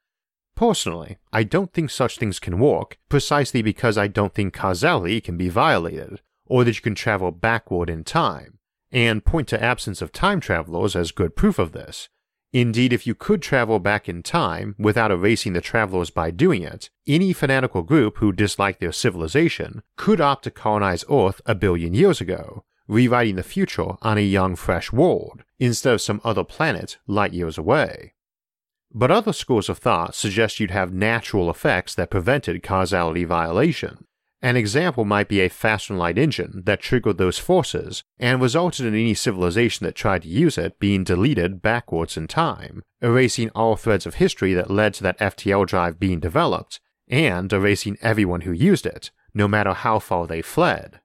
Personally, 0.55 1.17
I 1.31 1.43
don't 1.43 1.73
think 1.73 1.89
such 1.89 2.17
things 2.17 2.39
can 2.39 2.59
work 2.59 2.97
precisely 3.09 3.61
because 3.61 3.97
I 3.97 4.07
don't 4.07 4.33
think 4.33 4.53
causality 4.53 5.21
can 5.21 5.37
be 5.37 5.49
violated, 5.49 6.21
or 6.45 6.63
that 6.63 6.75
you 6.75 6.81
can 6.81 6.95
travel 6.95 7.31
backward 7.31 7.89
in 7.89 8.03
time, 8.03 8.59
and 8.91 9.25
point 9.25 9.47
to 9.49 9.63
absence 9.63 10.01
of 10.01 10.11
time 10.11 10.39
travelers 10.39 10.95
as 10.95 11.11
good 11.11 11.35
proof 11.35 11.57
of 11.57 11.71
this, 11.71 12.09
Indeed, 12.53 12.93
if 12.93 13.07
you 13.07 13.15
could 13.15 13.41
travel 13.41 13.79
back 13.79 14.07
in 14.07 14.21
time 14.21 14.75
without 14.77 15.09
erasing 15.09 15.53
the 15.53 15.61
travelers 15.61 16.11
by 16.11 16.29
doing 16.29 16.61
it, 16.61 16.91
any 17.07 17.33
fanatical 17.33 17.81
group 17.81 18.17
who 18.17 18.31
disliked 18.31 18.79
their 18.79 18.91
civilization 18.91 19.81
could 19.97 20.21
opt 20.21 20.43
to 20.43 20.51
colonize 20.51 21.03
Earth 21.09 21.41
a 21.47 21.55
billion 21.55 21.95
years 21.95 22.21
ago, 22.21 22.63
rewriting 22.87 23.35
the 23.35 23.43
future 23.43 23.93
on 24.01 24.17
a 24.17 24.21
young, 24.21 24.55
fresh 24.55 24.91
world, 24.91 25.43
instead 25.59 25.93
of 25.93 26.01
some 26.01 26.21
other 26.23 26.43
planet 26.43 26.97
light 27.07 27.33
years 27.33 27.57
away. 27.57 28.13
But 28.91 29.11
other 29.11 29.33
schools 29.33 29.69
of 29.69 29.79
thought 29.79 30.15
suggest 30.15 30.59
you'd 30.59 30.71
have 30.71 30.93
natural 30.93 31.49
effects 31.49 31.95
that 31.95 32.11
prevented 32.11 32.61
causality 32.61 33.23
violation, 33.23 34.05
an 34.43 34.57
example 34.57 35.05
might 35.05 35.29
be 35.29 35.39
a 35.39 35.47
faster 35.47 35.93
light 35.93 36.17
engine 36.17 36.63
that 36.65 36.81
triggered 36.81 37.17
those 37.17 37.39
forces 37.39 38.03
and 38.19 38.41
resulted 38.41 38.85
in 38.85 38.93
any 38.93 39.13
civilization 39.13 39.85
that 39.85 39.95
tried 39.95 40.23
to 40.23 40.27
use 40.27 40.57
it 40.57 40.79
being 40.79 41.05
deleted 41.05 41.61
backwards 41.61 42.17
in 42.17 42.27
time, 42.27 42.83
erasing 43.01 43.49
all 43.51 43.77
threads 43.77 44.05
of 44.05 44.15
history 44.15 44.53
that 44.53 44.69
led 44.69 44.93
to 44.95 45.03
that 45.03 45.17
FTL 45.19 45.65
drive 45.65 45.97
being 45.97 46.19
developed, 46.19 46.81
and 47.07 47.53
erasing 47.53 47.97
everyone 48.01 48.41
who 48.41 48.51
used 48.51 48.85
it, 48.85 49.11
no 49.33 49.47
matter 49.47 49.73
how 49.73 49.97
far 49.97 50.27
they 50.27 50.41
fled. 50.41 50.99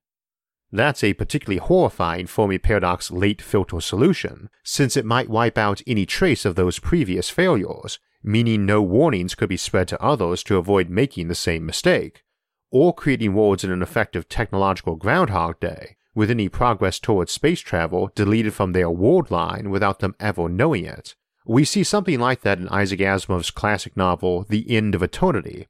That's 0.70 1.02
a 1.02 1.14
particularly 1.14 1.58
horrifying 1.58 2.26
Fermi 2.26 2.58
Paradox 2.58 3.10
late 3.10 3.40
filter 3.40 3.80
solution, 3.80 4.50
since 4.62 4.96
it 4.96 5.04
might 5.04 5.30
wipe 5.30 5.56
out 5.56 5.80
any 5.86 6.04
trace 6.04 6.44
of 6.44 6.56
those 6.56 6.78
previous 6.78 7.30
failures, 7.30 7.98
meaning 8.22 8.66
no 8.66 8.82
warnings 8.82 9.34
could 9.34 9.48
be 9.48 9.56
spread 9.56 9.88
to 9.88 10.02
others 10.02 10.42
to 10.44 10.58
avoid 10.58 10.90
making 10.90 11.28
the 11.28 11.34
same 11.34 11.64
mistake, 11.64 12.22
or 12.70 12.92
creating 12.92 13.32
worlds 13.32 13.64
in 13.64 13.70
an 13.70 13.82
effective 13.82 14.28
technological 14.28 14.96
Groundhog 14.96 15.58
Day, 15.60 15.96
with 16.14 16.30
any 16.30 16.48
progress 16.48 16.98
towards 16.98 17.32
space 17.32 17.60
travel 17.60 18.10
deleted 18.14 18.52
from 18.52 18.72
their 18.72 18.90
world 18.90 19.30
line 19.30 19.70
without 19.70 20.00
them 20.00 20.14
ever 20.20 20.48
knowing 20.48 20.84
it. 20.84 21.14
We 21.46 21.64
see 21.64 21.82
something 21.82 22.20
like 22.20 22.42
that 22.42 22.58
in 22.58 22.68
Isaac 22.68 23.00
Asimov's 23.00 23.50
classic 23.50 23.96
novel, 23.96 24.44
The 24.48 24.70
End 24.70 24.94
of 24.94 25.02
Eternity. 25.02 25.66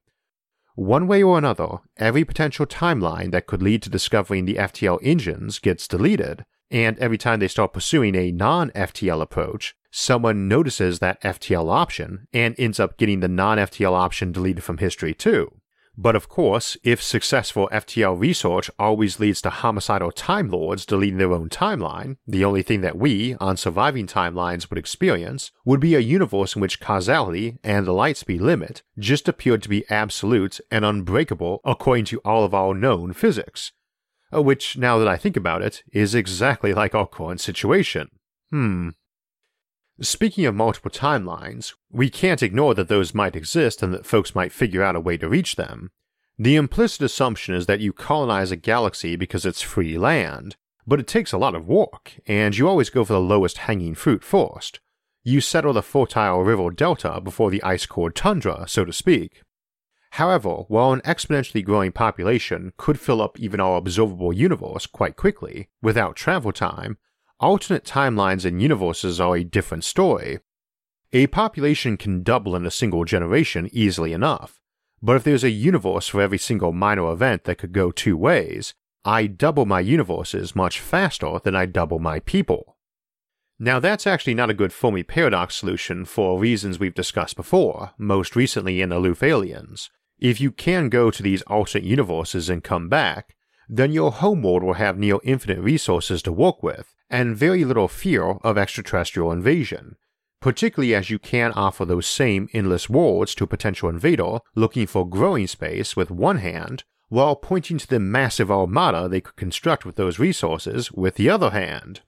One 0.78 1.08
way 1.08 1.24
or 1.24 1.36
another, 1.36 1.78
every 1.96 2.24
potential 2.24 2.64
timeline 2.64 3.32
that 3.32 3.48
could 3.48 3.60
lead 3.64 3.82
to 3.82 3.90
discovering 3.90 4.44
the 4.44 4.54
FTL 4.54 5.00
engines 5.02 5.58
gets 5.58 5.88
deleted, 5.88 6.44
and 6.70 6.96
every 7.00 7.18
time 7.18 7.40
they 7.40 7.48
start 7.48 7.72
pursuing 7.72 8.14
a 8.14 8.30
non 8.30 8.70
FTL 8.70 9.20
approach, 9.20 9.74
someone 9.90 10.46
notices 10.46 11.00
that 11.00 11.20
FTL 11.22 11.68
option 11.68 12.28
and 12.32 12.54
ends 12.60 12.78
up 12.78 12.96
getting 12.96 13.18
the 13.18 13.26
non 13.26 13.58
FTL 13.58 13.90
option 13.92 14.30
deleted 14.30 14.62
from 14.62 14.78
history 14.78 15.14
too. 15.14 15.50
But 16.00 16.14
of 16.14 16.28
course, 16.28 16.76
if 16.84 17.02
successful 17.02 17.68
FTL 17.72 18.16
research 18.16 18.70
always 18.78 19.18
leads 19.18 19.42
to 19.42 19.50
homicidal 19.50 20.12
Time 20.12 20.48
Lords 20.48 20.86
deleting 20.86 21.18
their 21.18 21.32
own 21.32 21.48
timeline, 21.48 22.18
the 22.24 22.44
only 22.44 22.62
thing 22.62 22.82
that 22.82 22.96
we, 22.96 23.34
on 23.40 23.56
surviving 23.56 24.06
timelines, 24.06 24.70
would 24.70 24.78
experience 24.78 25.50
would 25.64 25.80
be 25.80 25.96
a 25.96 25.98
universe 25.98 26.54
in 26.54 26.62
which 26.62 26.78
causality 26.78 27.58
and 27.64 27.84
the 27.84 27.92
light 27.92 28.16
speed 28.16 28.40
limit 28.40 28.84
just 28.96 29.28
appeared 29.28 29.60
to 29.64 29.68
be 29.68 29.90
absolute 29.90 30.60
and 30.70 30.84
unbreakable 30.84 31.60
according 31.64 32.04
to 32.04 32.20
all 32.24 32.44
of 32.44 32.54
our 32.54 32.74
known 32.74 33.12
physics. 33.12 33.72
Uh, 34.32 34.40
which, 34.40 34.78
now 34.78 34.98
that 34.98 35.08
I 35.08 35.16
think 35.16 35.36
about 35.36 35.62
it, 35.62 35.82
is 35.92 36.14
exactly 36.14 36.72
like 36.72 36.94
our 36.94 37.08
current 37.08 37.40
situation. 37.40 38.08
Hmm, 38.50 38.90
Speaking 40.00 40.46
of 40.46 40.54
multiple 40.54 40.92
timelines, 40.92 41.74
we 41.90 42.08
can't 42.08 42.42
ignore 42.42 42.72
that 42.74 42.86
those 42.86 43.14
might 43.14 43.34
exist 43.34 43.82
and 43.82 43.92
that 43.92 44.06
folks 44.06 44.32
might 44.32 44.52
figure 44.52 44.82
out 44.82 44.94
a 44.94 45.00
way 45.00 45.16
to 45.16 45.28
reach 45.28 45.56
them. 45.56 45.90
The 46.38 46.54
implicit 46.54 47.02
assumption 47.02 47.56
is 47.56 47.66
that 47.66 47.80
you 47.80 47.92
colonize 47.92 48.52
a 48.52 48.56
galaxy 48.56 49.16
because 49.16 49.44
it's 49.44 49.60
free 49.60 49.98
land, 49.98 50.54
but 50.86 51.00
it 51.00 51.08
takes 51.08 51.32
a 51.32 51.38
lot 51.38 51.56
of 51.56 51.66
work, 51.66 52.14
and 52.28 52.56
you 52.56 52.68
always 52.68 52.90
go 52.90 53.04
for 53.04 53.14
the 53.14 53.20
lowest 53.20 53.58
hanging 53.58 53.96
fruit 53.96 54.22
first. 54.22 54.78
You 55.24 55.40
settle 55.40 55.72
the 55.72 55.82
fertile 55.82 56.44
river 56.44 56.70
delta 56.70 57.20
before 57.20 57.50
the 57.50 57.62
ice 57.64 57.84
cored 57.84 58.14
tundra, 58.14 58.66
so 58.68 58.84
to 58.84 58.92
speak. 58.92 59.42
However, 60.12 60.64
while 60.68 60.92
an 60.92 61.00
exponentially 61.00 61.64
growing 61.64 61.90
population 61.90 62.72
could 62.76 63.00
fill 63.00 63.20
up 63.20 63.38
even 63.38 63.58
our 63.58 63.76
observable 63.76 64.32
universe 64.32 64.86
quite 64.86 65.16
quickly, 65.16 65.68
without 65.82 66.14
travel 66.14 66.52
time, 66.52 66.98
alternate 67.40 67.84
timelines 67.84 68.44
and 68.44 68.60
universes 68.60 69.20
are 69.20 69.36
a 69.36 69.44
different 69.44 69.84
story. 69.84 70.40
A 71.12 71.26
population 71.28 71.96
can 71.96 72.22
double 72.22 72.54
in 72.54 72.66
a 72.66 72.70
single 72.70 73.04
generation 73.04 73.68
easily 73.72 74.12
enough, 74.12 74.60
but 75.00 75.16
if 75.16 75.24
there's 75.24 75.44
a 75.44 75.50
universe 75.50 76.08
for 76.08 76.20
every 76.20 76.38
single 76.38 76.72
minor 76.72 77.10
event 77.10 77.44
that 77.44 77.58
could 77.58 77.72
go 77.72 77.90
two 77.90 78.16
ways, 78.16 78.74
I 79.04 79.26
double 79.26 79.64
my 79.64 79.80
universes 79.80 80.56
much 80.56 80.80
faster 80.80 81.38
than 81.42 81.54
I 81.54 81.66
double 81.66 81.98
my 81.98 82.20
people. 82.20 82.76
Now 83.58 83.80
that's 83.80 84.06
actually 84.06 84.34
not 84.34 84.50
a 84.50 84.54
good 84.54 84.72
Fermi 84.72 85.02
paradox 85.02 85.54
solution 85.54 86.04
for 86.04 86.38
reasons 86.38 86.78
we've 86.78 86.94
discussed 86.94 87.36
before, 87.36 87.92
most 87.98 88.36
recently 88.36 88.80
in 88.80 88.92
Aloof 88.92 89.22
Aliens. 89.22 89.90
If 90.18 90.40
you 90.40 90.50
can 90.50 90.88
go 90.88 91.10
to 91.10 91.22
these 91.22 91.42
alternate 91.42 91.84
universes 91.84 92.50
and 92.50 92.62
come 92.62 92.88
back, 92.88 93.34
then 93.68 93.92
your 93.92 94.10
homeworld 94.10 94.62
will 94.62 94.74
have 94.74 94.98
near 94.98 95.18
infinite 95.22 95.60
resources 95.60 96.22
to 96.22 96.32
work 96.32 96.62
with, 96.62 96.94
and 97.10 97.36
very 97.36 97.64
little 97.64 97.88
fear 97.88 98.36
of 98.42 98.56
extraterrestrial 98.56 99.30
invasion, 99.30 99.96
particularly 100.40 100.94
as 100.94 101.10
you 101.10 101.18
can 101.18 101.52
offer 101.52 101.84
those 101.84 102.06
same 102.06 102.48
endless 102.52 102.88
worlds 102.88 103.34
to 103.34 103.44
a 103.44 103.48
potential 103.48 103.88
invader 103.88 104.38
looking 104.54 104.86
for 104.86 105.08
growing 105.08 105.46
space 105.46 105.96
with 105.96 106.10
one 106.10 106.38
hand, 106.38 106.84
while 107.08 107.36
pointing 107.36 107.78
to 107.78 107.86
the 107.86 108.00
massive 108.00 108.50
armada 108.50 109.08
they 109.08 109.20
could 109.20 109.36
construct 109.36 109.84
with 109.84 109.96
those 109.96 110.18
resources 110.18 110.92
with 110.92 111.16
the 111.16 111.28
other 111.30 111.50
hand. 111.50 112.00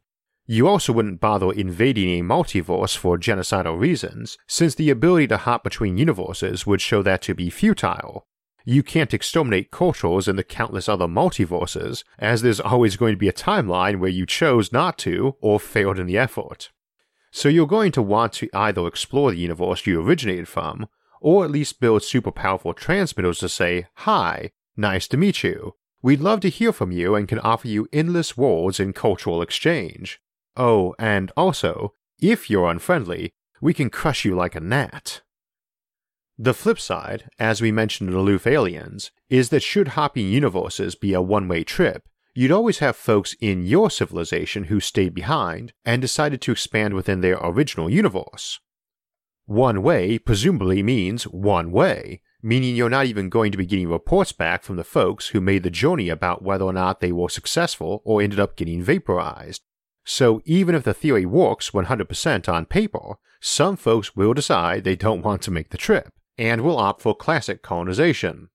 You 0.47 0.67
also 0.67 0.93
wouldn't 0.93 1.21
bother 1.21 1.53
invading 1.53 2.19
a 2.19 2.25
multiverse 2.25 2.97
for 2.97 3.17
genocidal 3.17 3.79
reasons, 3.79 4.37
since 4.49 4.75
the 4.75 4.91
ability 4.91 5.29
to 5.29 5.37
hop 5.37 5.63
between 5.63 5.97
universes 5.97 6.67
would 6.67 6.81
show 6.81 7.03
that 7.03 7.23
to 7.23 7.35
be 7.35 7.51
futile, 7.51 8.27
you 8.65 8.83
can't 8.83 9.15
exterminate 9.15 9.71
cultures 9.71 10.29
and 10.29 10.39
the 10.39 10.45
countless 10.45 10.89
other 10.89 11.07
multiverses, 11.07 12.05
as 12.19 12.43
there's 12.43 12.61
always 12.61 12.97
going 12.97 13.13
to 13.13 13.19
be 13.19 13.29
a 13.29 13.33
timeline 13.33 13.99
where 13.99 14.11
you 14.11 14.27
chose 14.27 14.73
not 14.73 14.99
to 14.99 15.37
or 15.41 15.59
failed 15.59 15.99
in 15.99 16.07
the 16.07 16.19
effort. 16.19 16.71
So 17.31 17.49
you're 17.49 17.67
going 17.67 17.93
to 17.93 18.03
want 18.03 18.33
to 18.35 18.51
either 18.53 18.87
explore 18.87 19.31
the 19.31 19.39
universe 19.39 19.87
you 19.87 20.01
originated 20.01 20.49
from, 20.49 20.89
or 21.21 21.45
at 21.45 21.51
least 21.51 21.81
build 21.81 22.03
super 22.03 22.33
powerful 22.33 22.75
transmitters 22.75 23.39
to 23.39 23.49
say, 23.49 23.87
Hi, 23.95 24.51
nice 24.77 25.07
to 25.09 25.17
meet 25.17 25.43
you. 25.43 25.75
We'd 26.03 26.21
love 26.21 26.41
to 26.41 26.49
hear 26.49 26.73
from 26.73 26.93
you 26.93 27.15
and 27.15 27.29
can 27.29 27.39
offer 27.41 27.69
you 27.69 27.89
endless 27.93 28.37
worlds 28.37 28.81
in 28.81 28.93
cultural 28.93 29.43
exchange. 29.43 30.21
Oh, 30.57 30.95
and 30.99 31.31
also, 31.37 31.95
if 32.21 32.51
you're 32.51 32.71
unfriendly, 32.71 33.33
we 33.61 33.75
can 33.75 33.91
crush 33.91 34.25
you 34.25 34.35
like 34.35 34.55
a 34.55 34.61
gnat. 34.61 35.21
The 36.43 36.55
flip 36.55 36.81
side, 36.81 37.29
as 37.39 37.61
we 37.61 37.71
mentioned 37.71 38.09
in 38.09 38.17
Aloof 38.17 38.47
Aliens, 38.47 39.11
is 39.29 39.51
that 39.51 39.63
should 39.63 39.89
hopping 39.89 40.27
universes 40.27 40.95
be 40.95 41.13
a 41.13 41.21
one 41.21 41.49
way 41.49 41.65
trip, 41.65 42.09
you'd 42.35 42.51
always 42.51 42.79
have 42.79 42.97
folks 42.97 43.37
in 43.43 43.67
your 43.67 43.91
civilization 43.91 44.65
who 44.65 44.81
stayed 44.81 45.15
behind 45.15 45.75
and 45.85 46.01
decided 46.01 46.41
to 46.41 46.53
expand 46.53 46.95
within 46.95 47.21
their 47.21 47.37
original 47.43 47.91
universe. 47.91 48.59
One 49.45 49.83
way 49.83 50.17
presumably 50.17 50.83
means 50.83 51.25
one 51.25 51.73
way, 51.73 52.23
meaning 52.43 52.75
you're 52.75 52.89
not 52.89 53.05
even 53.05 53.29
going 53.29 53.53
to 53.53 53.59
be 53.59 53.67
getting 53.67 53.91
reports 53.91 54.33
back 54.33 54.63
from 54.63 54.77
the 54.77 54.83
folks 54.83 55.29
who 55.29 55.43
made 55.43 55.63
the 55.63 55.69
journey 55.69 56.09
about 56.09 56.43
whether 56.43 56.65
or 56.65 56.73
not 56.73 57.01
they 57.01 57.13
were 57.13 57.29
successful 57.29 58.01
or 58.03 58.23
ended 58.23 58.41
up 58.41 58.57
getting 58.57 58.83
vaporized. 58.83 59.61
So 60.07 60.41
even 60.47 60.75
if 60.75 60.85
the 60.85 60.95
theory 60.95 61.27
works 61.27 61.73
100% 61.73 62.49
on 62.51 62.65
paper, 62.65 63.17
some 63.43 63.77
folks 63.77 64.17
will 64.17 64.33
decide 64.33 64.85
they 64.85 64.97
don't 64.97 65.21
want 65.21 65.43
to 65.43 65.51
make 65.51 65.69
the 65.69 65.77
trip 65.77 66.15
and 66.41 66.63
will 66.63 66.79
opt 66.79 67.03
for 67.03 67.15
classic 67.15 67.63
colonization. 67.63 68.49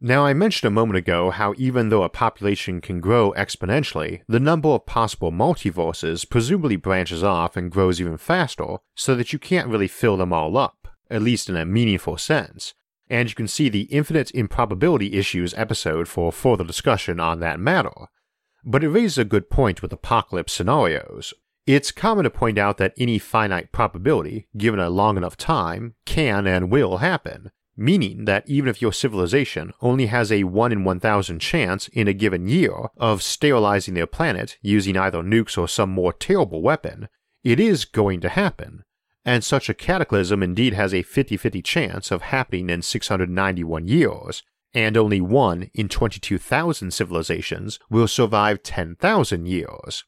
Now, 0.00 0.24
I 0.24 0.32
mentioned 0.32 0.66
a 0.66 0.74
moment 0.74 0.96
ago 0.96 1.30
how 1.30 1.52
even 1.58 1.90
though 1.90 2.02
a 2.02 2.08
population 2.08 2.80
can 2.80 2.98
grow 2.98 3.32
exponentially, 3.36 4.22
the 4.26 4.40
number 4.40 4.70
of 4.70 4.86
possible 4.86 5.30
multiverses 5.30 6.28
presumably 6.28 6.76
branches 6.76 7.22
off 7.22 7.58
and 7.58 7.70
grows 7.70 8.00
even 8.00 8.16
faster, 8.16 8.78
so 8.94 9.14
that 9.14 9.34
you 9.34 9.38
can't 9.38 9.68
really 9.68 9.86
fill 9.86 10.16
them 10.16 10.32
all 10.32 10.56
up, 10.56 10.88
at 11.10 11.22
least 11.22 11.50
in 11.50 11.56
a 11.56 11.66
meaningful 11.66 12.16
sense. 12.16 12.72
And 13.10 13.28
you 13.28 13.34
can 13.34 13.48
see 13.48 13.68
the 13.68 13.82
Infinite 13.82 14.30
Improbability 14.30 15.12
Issues 15.12 15.52
episode 15.54 16.08
for 16.08 16.32
further 16.32 16.64
discussion 16.64 17.20
on 17.20 17.40
that 17.40 17.60
matter. 17.60 18.08
But 18.64 18.82
it 18.82 18.88
raises 18.88 19.18
a 19.18 19.24
good 19.26 19.50
point 19.50 19.82
with 19.82 19.92
apocalypse 19.92 20.54
scenarios. 20.54 21.34
It's 21.66 21.92
common 21.92 22.24
to 22.24 22.30
point 22.30 22.58
out 22.58 22.76
that 22.76 22.92
any 22.98 23.18
finite 23.18 23.72
probability, 23.72 24.48
given 24.54 24.78
a 24.78 24.90
long 24.90 25.16
enough 25.16 25.34
time, 25.34 25.94
can 26.04 26.46
and 26.46 26.70
will 26.70 26.98
happen, 26.98 27.52
meaning 27.74 28.26
that 28.26 28.46
even 28.46 28.68
if 28.68 28.82
your 28.82 28.92
civilization 28.92 29.72
only 29.80 30.06
has 30.06 30.30
a 30.30 30.44
1 30.44 30.72
in 30.72 30.84
1000 30.84 31.38
chance 31.38 31.88
in 31.88 32.06
a 32.06 32.12
given 32.12 32.48
year 32.48 32.74
of 32.98 33.22
sterilizing 33.22 33.94
their 33.94 34.06
planet 34.06 34.58
using 34.60 34.98
either 34.98 35.22
nukes 35.22 35.56
or 35.56 35.66
some 35.66 35.88
more 35.88 36.12
terrible 36.12 36.60
weapon, 36.60 37.08
it 37.42 37.58
is 37.58 37.86
going 37.86 38.20
to 38.20 38.28
happen. 38.28 38.84
And 39.24 39.42
such 39.42 39.70
a 39.70 39.74
cataclysm 39.74 40.42
indeed 40.42 40.74
has 40.74 40.92
a 40.92 41.02
50 41.02 41.38
50 41.38 41.62
chance 41.62 42.10
of 42.10 42.20
happening 42.20 42.68
in 42.68 42.82
691 42.82 43.88
years, 43.88 44.42
and 44.74 44.98
only 44.98 45.22
1 45.22 45.70
in 45.72 45.88
22,000 45.88 46.90
civilizations 46.90 47.78
will 47.88 48.06
survive 48.06 48.62
10,000 48.62 49.46
years. 49.46 50.04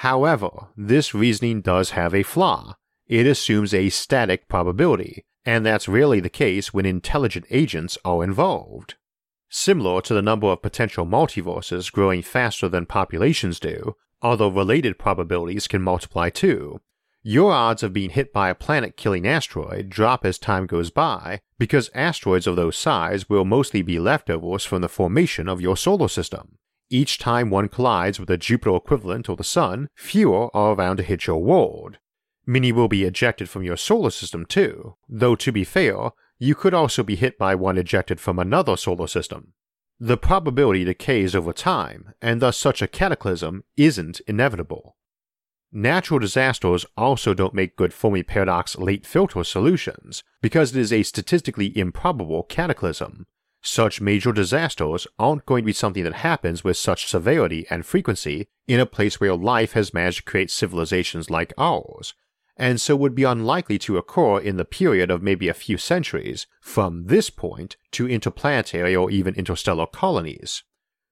However, 0.00 0.68
this 0.78 1.14
reasoning 1.14 1.60
does 1.60 1.90
have 1.90 2.14
a 2.14 2.22
flaw. 2.22 2.76
It 3.06 3.26
assumes 3.26 3.74
a 3.74 3.90
static 3.90 4.48
probability, 4.48 5.26
and 5.44 5.66
that's 5.66 5.88
rarely 5.88 6.20
the 6.20 6.30
case 6.30 6.72
when 6.72 6.86
intelligent 6.86 7.44
agents 7.50 7.98
are 8.02 8.24
involved. 8.24 8.94
Similar 9.50 10.00
to 10.00 10.14
the 10.14 10.22
number 10.22 10.46
of 10.46 10.62
potential 10.62 11.04
multiverses 11.04 11.92
growing 11.92 12.22
faster 12.22 12.66
than 12.66 12.86
populations 12.86 13.60
do, 13.60 13.94
although 14.22 14.48
related 14.48 14.98
probabilities 14.98 15.68
can 15.68 15.82
multiply 15.82 16.30
too. 16.30 16.80
Your 17.22 17.52
odds 17.52 17.82
of 17.82 17.92
being 17.92 18.08
hit 18.08 18.32
by 18.32 18.48
a 18.48 18.54
planet 18.54 18.96
killing 18.96 19.28
asteroid 19.28 19.90
drop 19.90 20.24
as 20.24 20.38
time 20.38 20.64
goes 20.64 20.90
by 20.90 21.40
because 21.58 21.90
asteroids 21.94 22.46
of 22.46 22.56
those 22.56 22.78
size 22.78 23.28
will 23.28 23.44
mostly 23.44 23.82
be 23.82 23.98
leftovers 23.98 24.64
from 24.64 24.80
the 24.80 24.88
formation 24.88 25.46
of 25.46 25.60
your 25.60 25.76
solar 25.76 26.08
system. 26.08 26.56
Each 26.92 27.18
time 27.18 27.50
one 27.50 27.68
collides 27.68 28.18
with 28.18 28.28
a 28.30 28.36
Jupiter 28.36 28.74
equivalent 28.74 29.28
or 29.28 29.36
the 29.36 29.44
Sun, 29.44 29.88
fewer 29.94 30.54
are 30.54 30.74
around 30.74 30.96
to 30.96 31.04
hit 31.04 31.28
your 31.28 31.40
world. 31.40 31.98
Many 32.46 32.72
will 32.72 32.88
be 32.88 33.04
ejected 33.04 33.48
from 33.48 33.62
your 33.62 33.76
solar 33.76 34.10
system 34.10 34.44
too, 34.44 34.96
though 35.08 35.36
to 35.36 35.52
be 35.52 35.62
fair, 35.62 36.10
you 36.38 36.56
could 36.56 36.74
also 36.74 37.04
be 37.04 37.14
hit 37.14 37.38
by 37.38 37.54
one 37.54 37.78
ejected 37.78 38.18
from 38.20 38.40
another 38.40 38.76
solar 38.76 39.06
system. 39.06 39.52
The 40.00 40.16
probability 40.16 40.82
decays 40.82 41.36
over 41.36 41.52
time, 41.52 42.14
and 42.20 42.42
thus 42.42 42.56
such 42.56 42.82
a 42.82 42.88
cataclysm 42.88 43.62
isn't 43.76 44.20
inevitable. 44.26 44.96
Natural 45.70 46.18
disasters 46.18 46.86
also 46.96 47.34
don't 47.34 47.54
make 47.54 47.76
good 47.76 47.92
Fermi 47.92 48.24
paradox 48.24 48.76
late 48.76 49.06
filter 49.06 49.44
solutions, 49.44 50.24
because 50.42 50.74
it 50.74 50.80
is 50.80 50.92
a 50.92 51.04
statistically 51.04 51.76
improbable 51.78 52.42
cataclysm, 52.42 53.26
such 53.62 54.00
major 54.00 54.32
disasters 54.32 55.06
aren't 55.18 55.46
going 55.46 55.62
to 55.62 55.66
be 55.66 55.72
something 55.72 56.04
that 56.04 56.14
happens 56.14 56.64
with 56.64 56.76
such 56.76 57.08
severity 57.08 57.66
and 57.68 57.84
frequency 57.84 58.48
in 58.66 58.80
a 58.80 58.86
place 58.86 59.20
where 59.20 59.34
life 59.34 59.72
has 59.72 59.92
managed 59.92 60.18
to 60.18 60.24
create 60.24 60.50
civilizations 60.50 61.30
like 61.30 61.52
ours, 61.58 62.14
and 62.56 62.80
so 62.80 62.96
would 62.96 63.14
be 63.14 63.24
unlikely 63.24 63.78
to 63.78 63.98
occur 63.98 64.38
in 64.38 64.56
the 64.56 64.64
period 64.64 65.10
of 65.10 65.22
maybe 65.22 65.48
a 65.48 65.54
few 65.54 65.76
centuries 65.76 66.46
from 66.60 67.06
this 67.06 67.30
point 67.30 67.76
to 67.90 68.08
interplanetary 68.08 68.94
or 68.94 69.10
even 69.10 69.34
interstellar 69.34 69.86
colonies. 69.86 70.62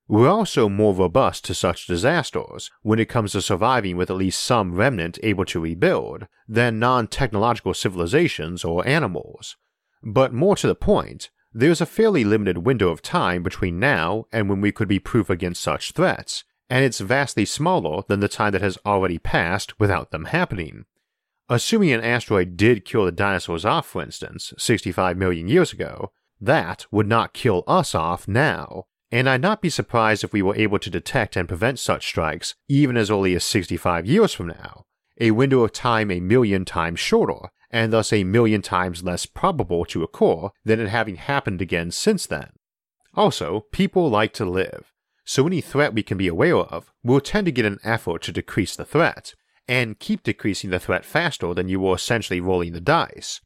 We're 0.06 0.30
also 0.30 0.70
more 0.70 0.94
robust 0.94 1.44
to 1.44 1.54
such 1.54 1.86
disasters 1.86 2.70
when 2.80 2.98
it 2.98 3.10
comes 3.10 3.32
to 3.32 3.42
surviving 3.42 3.98
with 3.98 4.10
at 4.10 4.16
least 4.16 4.42
some 4.42 4.74
remnant 4.74 5.18
able 5.22 5.44
to 5.46 5.60
rebuild 5.60 6.26
than 6.48 6.78
non 6.78 7.08
technological 7.08 7.74
civilizations 7.74 8.64
or 8.64 8.86
animals. 8.86 9.56
But 10.02 10.32
more 10.32 10.56
to 10.56 10.66
the 10.66 10.74
point, 10.74 11.28
there's 11.52 11.80
a 11.80 11.86
fairly 11.86 12.24
limited 12.24 12.58
window 12.58 12.90
of 12.90 13.02
time 13.02 13.42
between 13.42 13.78
now 13.78 14.26
and 14.32 14.48
when 14.48 14.60
we 14.60 14.72
could 14.72 14.88
be 14.88 14.98
proof 14.98 15.30
against 15.30 15.62
such 15.62 15.92
threats, 15.92 16.44
and 16.68 16.84
it's 16.84 17.00
vastly 17.00 17.44
smaller 17.44 18.02
than 18.08 18.20
the 18.20 18.28
time 18.28 18.52
that 18.52 18.62
has 18.62 18.78
already 18.84 19.18
passed 19.18 19.78
without 19.80 20.10
them 20.10 20.26
happening. 20.26 20.84
Assuming 21.48 21.92
an 21.92 22.04
asteroid 22.04 22.56
did 22.56 22.84
kill 22.84 23.06
the 23.06 23.12
dinosaurs 23.12 23.64
off, 23.64 23.86
for 23.86 24.02
instance, 24.02 24.52
65 24.58 25.16
million 25.16 25.48
years 25.48 25.72
ago, 25.72 26.12
that 26.40 26.86
would 26.90 27.06
not 27.06 27.32
kill 27.32 27.64
us 27.66 27.94
off 27.94 28.28
now, 28.28 28.84
and 29.10 29.28
I'd 29.28 29.40
not 29.40 29.62
be 29.62 29.70
surprised 29.70 30.22
if 30.22 30.32
we 30.32 30.42
were 30.42 30.56
able 30.56 30.78
to 30.78 30.90
detect 30.90 31.36
and 31.36 31.48
prevent 31.48 31.78
such 31.78 32.06
strikes 32.06 32.54
even 32.68 32.98
as 32.98 33.10
early 33.10 33.34
as 33.34 33.44
65 33.44 34.04
years 34.04 34.34
from 34.34 34.48
now, 34.48 34.84
a 35.18 35.30
window 35.30 35.62
of 35.64 35.72
time 35.72 36.10
a 36.10 36.20
million 36.20 36.66
times 36.66 37.00
shorter, 37.00 37.48
and 37.70 37.92
thus 37.92 38.12
a 38.12 38.24
million 38.24 38.62
times 38.62 39.02
less 39.02 39.26
probable 39.26 39.84
to 39.84 40.02
occur 40.02 40.48
than 40.64 40.80
it 40.80 40.88
having 40.88 41.16
happened 41.16 41.60
again 41.60 41.90
since 41.90 42.26
then. 42.26 42.50
Also, 43.14 43.66
people 43.72 44.08
like 44.08 44.32
to 44.34 44.44
live, 44.44 44.92
so 45.24 45.46
any 45.46 45.60
threat 45.60 45.92
we 45.92 46.02
can 46.02 46.16
be 46.16 46.28
aware 46.28 46.56
of 46.56 46.92
will 47.02 47.20
tend 47.20 47.44
to 47.46 47.52
get 47.52 47.66
an 47.66 47.78
effort 47.84 48.22
to 48.22 48.32
decrease 48.32 48.76
the 48.76 48.84
threat, 48.84 49.34
and 49.66 49.98
keep 49.98 50.22
decreasing 50.22 50.70
the 50.70 50.78
threat 50.78 51.04
faster 51.04 51.52
than 51.52 51.68
you 51.68 51.80
were 51.80 51.94
essentially 51.94 52.40
rolling 52.40 52.72
the 52.72 52.80
dice. 52.80 53.40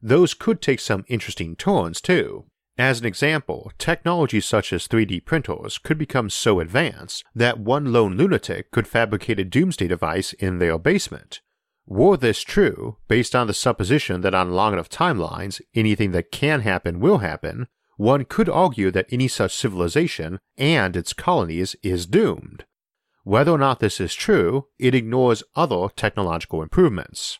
Those 0.00 0.34
could 0.34 0.60
take 0.60 0.80
some 0.80 1.04
interesting 1.08 1.56
turns 1.56 2.00
too. 2.00 2.44
As 2.76 3.00
an 3.00 3.06
example, 3.06 3.72
technologies 3.78 4.44
such 4.46 4.72
as 4.72 4.88
3D 4.88 5.24
printers 5.24 5.78
could 5.78 5.96
become 5.96 6.28
so 6.28 6.60
advanced 6.60 7.24
that 7.34 7.58
one 7.58 7.92
lone 7.92 8.16
lunatic 8.16 8.70
could 8.70 8.88
fabricate 8.88 9.38
a 9.38 9.44
doomsday 9.44 9.86
device 9.86 10.32
in 10.34 10.58
their 10.58 10.76
basement, 10.78 11.40
were 11.86 12.16
this 12.16 12.42
true, 12.42 12.96
based 13.08 13.34
on 13.34 13.46
the 13.46 13.54
supposition 13.54 14.22
that 14.22 14.34
on 14.34 14.52
long 14.52 14.72
enough 14.72 14.88
timelines, 14.88 15.60
anything 15.74 16.12
that 16.12 16.32
can 16.32 16.60
happen 16.60 17.00
will 17.00 17.18
happen, 17.18 17.68
one 17.96 18.24
could 18.24 18.48
argue 18.48 18.90
that 18.90 19.06
any 19.10 19.28
such 19.28 19.54
civilization 19.54 20.40
and 20.56 20.96
its 20.96 21.12
colonies 21.12 21.76
is 21.82 22.06
doomed. 22.06 22.64
Whether 23.22 23.52
or 23.52 23.58
not 23.58 23.80
this 23.80 24.00
is 24.00 24.14
true, 24.14 24.66
it 24.78 24.94
ignores 24.94 25.42
other 25.54 25.88
technological 25.94 26.62
improvements. 26.62 27.38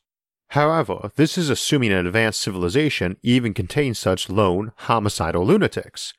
However, 0.49 1.11
this 1.17 1.37
is 1.37 1.51
assuming 1.51 1.93
an 1.93 2.07
advanced 2.07 2.41
civilization 2.41 3.17
even 3.23 3.55
contains 3.55 3.99
such 3.99 4.31
lone, 4.31 4.73
homicidal 4.77 5.45
lunatics, 5.45 6.15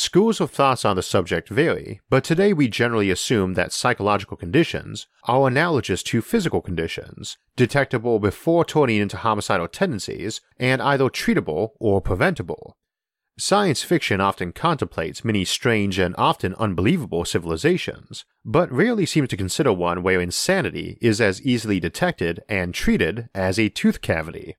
Schools 0.00 0.40
of 0.40 0.50
thoughts 0.50 0.86
on 0.86 0.96
the 0.96 1.02
subject 1.02 1.50
vary, 1.50 2.00
but 2.08 2.24
today 2.24 2.54
we 2.54 2.68
generally 2.68 3.10
assume 3.10 3.52
that 3.52 3.70
psychological 3.70 4.34
conditions 4.34 5.06
are 5.24 5.46
analogous 5.46 6.02
to 6.04 6.22
physical 6.22 6.62
conditions, 6.62 7.36
detectable 7.54 8.18
before 8.18 8.64
turning 8.64 8.96
into 8.96 9.18
homicidal 9.18 9.68
tendencies, 9.68 10.40
and 10.58 10.80
either 10.80 11.10
treatable 11.10 11.72
or 11.78 12.00
preventable. 12.00 12.78
Science 13.38 13.82
fiction 13.82 14.22
often 14.22 14.52
contemplates 14.52 15.22
many 15.22 15.44
strange 15.44 15.98
and 15.98 16.14
often 16.16 16.54
unbelievable 16.54 17.26
civilizations, 17.26 18.24
but 18.42 18.72
rarely 18.72 19.04
seems 19.04 19.28
to 19.28 19.36
consider 19.36 19.70
one 19.70 20.02
where 20.02 20.18
insanity 20.18 20.96
is 21.02 21.20
as 21.20 21.42
easily 21.42 21.78
detected 21.78 22.40
and 22.48 22.72
treated 22.72 23.28
as 23.34 23.58
a 23.58 23.68
tooth 23.68 24.00
cavity. 24.00 24.56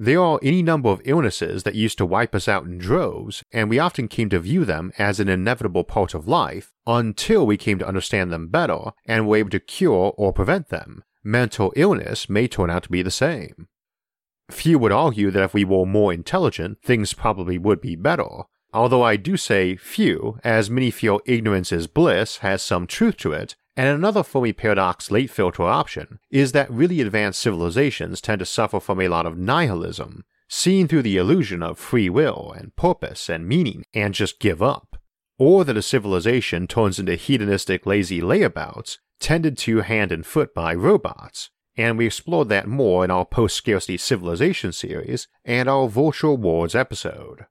There 0.00 0.22
are 0.22 0.38
any 0.44 0.62
number 0.62 0.90
of 0.90 1.02
illnesses 1.04 1.64
that 1.64 1.74
used 1.74 1.98
to 1.98 2.06
wipe 2.06 2.32
us 2.32 2.46
out 2.46 2.64
in 2.64 2.78
droves, 2.78 3.42
and 3.52 3.68
we 3.68 3.80
often 3.80 4.06
came 4.06 4.28
to 4.28 4.38
view 4.38 4.64
them 4.64 4.92
as 4.96 5.18
an 5.18 5.28
inevitable 5.28 5.82
part 5.82 6.14
of 6.14 6.28
life 6.28 6.72
until 6.86 7.44
we 7.44 7.56
came 7.56 7.80
to 7.80 7.88
understand 7.88 8.30
them 8.30 8.46
better 8.46 8.92
and 9.06 9.26
were 9.26 9.38
able 9.38 9.50
to 9.50 9.58
cure 9.58 10.14
or 10.16 10.32
prevent 10.32 10.68
them. 10.68 11.02
Mental 11.24 11.72
illness 11.74 12.28
may 12.28 12.46
turn 12.46 12.70
out 12.70 12.84
to 12.84 12.90
be 12.90 13.02
the 13.02 13.10
same. 13.10 13.66
Few 14.52 14.78
would 14.78 14.92
argue 14.92 15.32
that 15.32 15.42
if 15.42 15.52
we 15.52 15.64
were 15.64 15.84
more 15.84 16.12
intelligent, 16.12 16.80
things 16.80 17.12
probably 17.12 17.58
would 17.58 17.80
be 17.80 17.96
better. 17.96 18.44
Although 18.72 19.02
I 19.02 19.16
do 19.16 19.36
say 19.36 19.74
few, 19.74 20.38
as 20.44 20.70
many 20.70 20.92
feel 20.92 21.20
ignorance 21.26 21.72
is 21.72 21.88
bliss 21.88 22.36
has 22.38 22.62
some 22.62 22.86
truth 22.86 23.16
to 23.18 23.32
it, 23.32 23.56
and 23.78 23.86
another 23.86 24.24
Fermi 24.24 24.52
paradox 24.52 25.08
late 25.08 25.30
filter 25.30 25.62
option 25.62 26.18
is 26.32 26.50
that 26.50 26.68
really 26.68 27.00
advanced 27.00 27.40
civilizations 27.40 28.20
tend 28.20 28.40
to 28.40 28.44
suffer 28.44 28.80
from 28.80 29.00
a 29.00 29.06
lot 29.06 29.24
of 29.24 29.38
nihilism, 29.38 30.24
seeing 30.48 30.88
through 30.88 31.02
the 31.02 31.16
illusion 31.16 31.62
of 31.62 31.78
free 31.78 32.10
will 32.10 32.52
and 32.58 32.74
purpose 32.74 33.28
and 33.28 33.46
meaning 33.46 33.84
and 33.94 34.14
just 34.14 34.40
give 34.40 34.60
up. 34.60 34.96
Or 35.38 35.64
that 35.64 35.76
a 35.76 35.82
civilization 35.82 36.66
turns 36.66 36.98
into 36.98 37.14
hedonistic 37.14 37.86
lazy 37.86 38.20
layabouts 38.20 38.96
tended 39.20 39.56
to 39.58 39.82
hand 39.82 40.10
and 40.10 40.26
foot 40.26 40.52
by 40.52 40.74
robots, 40.74 41.50
and 41.76 41.96
we 41.96 42.06
explored 42.06 42.48
that 42.48 42.66
more 42.66 43.04
in 43.04 43.12
our 43.12 43.24
post 43.24 43.54
scarcity 43.54 43.96
civilization 43.96 44.72
series 44.72 45.28
and 45.44 45.68
our 45.68 45.86
virtual 45.86 46.36
worlds 46.36 46.74
episode. 46.74 47.46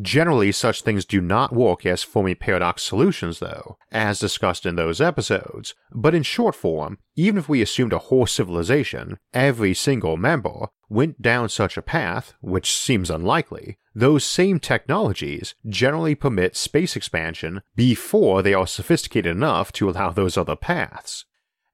Generally, 0.00 0.50
such 0.50 0.82
things 0.82 1.04
do 1.04 1.20
not 1.20 1.54
work 1.54 1.86
as 1.86 2.02
Fermi 2.02 2.34
paradox 2.34 2.82
solutions, 2.82 3.38
though, 3.38 3.76
as 3.92 4.18
discussed 4.18 4.66
in 4.66 4.74
those 4.74 5.00
episodes, 5.00 5.74
but 5.92 6.16
in 6.16 6.24
short 6.24 6.56
form, 6.56 6.98
even 7.14 7.38
if 7.38 7.48
we 7.48 7.62
assumed 7.62 7.92
a 7.92 7.98
whole 7.98 8.26
civilization, 8.26 9.18
every 9.32 9.72
single 9.72 10.16
member, 10.16 10.66
went 10.88 11.22
down 11.22 11.48
such 11.48 11.76
a 11.76 11.82
path, 11.82 12.34
which 12.40 12.72
seems 12.72 13.08
unlikely, 13.08 13.78
those 13.94 14.24
same 14.24 14.58
technologies 14.58 15.54
generally 15.68 16.16
permit 16.16 16.56
space 16.56 16.96
expansion 16.96 17.62
before 17.76 18.42
they 18.42 18.52
are 18.52 18.66
sophisticated 18.66 19.30
enough 19.30 19.70
to 19.70 19.88
allow 19.88 20.10
those 20.10 20.36
other 20.36 20.56
paths. 20.56 21.24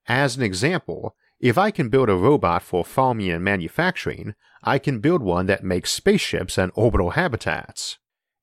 As 0.08 0.36
an 0.36 0.42
example, 0.42 1.16
if 1.40 1.56
I 1.56 1.70
can 1.70 1.88
build 1.88 2.10
a 2.10 2.16
robot 2.16 2.62
for 2.62 2.84
farming 2.84 3.30
and 3.30 3.42
manufacturing, 3.42 4.34
I 4.62 4.78
can 4.78 4.98
build 5.00 5.22
one 5.22 5.46
that 5.46 5.64
makes 5.64 5.90
spaceships 5.90 6.58
and 6.58 6.70
orbital 6.74 7.12
habitats. 7.12 7.96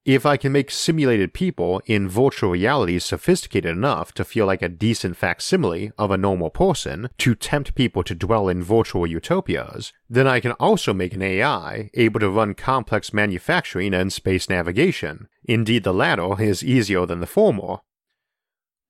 If 0.08 0.26
I 0.26 0.38
can 0.38 0.54
make 0.54 0.72
simulated 0.72 1.34
people 1.34 1.82
in 1.86 2.08
virtual 2.08 2.52
reality 2.52 2.98
sophisticated 2.98 3.70
enough 3.70 4.14
to 4.14 4.24
feel 4.24 4.46
like 4.46 4.62
a 4.62 4.70
decent 4.70 5.18
facsimile 5.18 5.92
of 5.98 6.12
a 6.12 6.18
normal 6.18 6.50
person 6.50 7.10
to 7.18 7.36
tempt 7.36 7.76
people 7.76 8.04
to 8.04 8.16
dwell 8.16 8.48
in 8.48 8.64
virtual 8.64 9.06
utopias, 9.06 9.92
then 10.10 10.26
I 10.26 10.40
can 10.40 10.54
also 10.54 10.94
make 10.94 11.14
an 11.14 11.22
AI 11.22 11.90
able 11.94 12.22
to 12.22 12.30
run 12.30 12.54
complex 12.54 13.12
manufacturing 13.12 13.94
and 13.94 14.14
space 14.14 14.48
navigation. 14.48 15.28
Indeed, 15.44 15.84
the 15.84 15.94
latter 15.94 16.42
is 16.42 16.64
easier 16.64 17.06
than 17.06 17.20
the 17.20 17.28
former. 17.28 17.80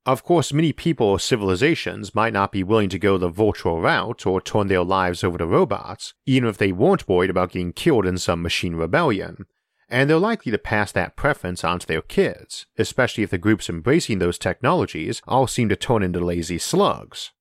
Of 0.06 0.22
course, 0.22 0.52
many 0.52 0.72
people 0.72 1.08
or 1.08 1.18
civilizations 1.18 2.14
might 2.14 2.32
not 2.32 2.52
be 2.52 2.62
willing 2.62 2.90
to 2.90 2.98
go 2.98 3.18
the 3.18 3.28
virtual 3.28 3.80
route 3.80 4.24
or 4.24 4.40
turn 4.40 4.68
their 4.68 4.84
lives 4.84 5.24
over 5.24 5.38
to 5.38 5.46
robots, 5.46 6.14
even 6.26 6.48
if 6.48 6.58
they 6.58 6.70
weren't 6.70 7.08
worried 7.08 7.28
about 7.28 7.50
getting 7.50 7.72
killed 7.72 8.06
in 8.06 8.18
some 8.18 8.40
machine 8.40 8.76
rebellion 8.76 9.46
and 9.88 10.08
they're 10.08 10.18
likely 10.18 10.52
to 10.52 10.58
pass 10.58 10.92
that 10.92 11.16
preference 11.16 11.64
on 11.64 11.78
to 11.78 11.86
their 11.86 12.02
kids, 12.02 12.66
especially 12.76 13.24
if 13.24 13.30
the 13.30 13.38
groups 13.38 13.68
embracing 13.68 14.18
those 14.18 14.38
technologies 14.38 15.22
all 15.26 15.46
seem 15.46 15.68
to 15.68 15.76
turn 15.76 16.02
into 16.02 16.20
lazy 16.20 16.58
slugs. 16.58 17.32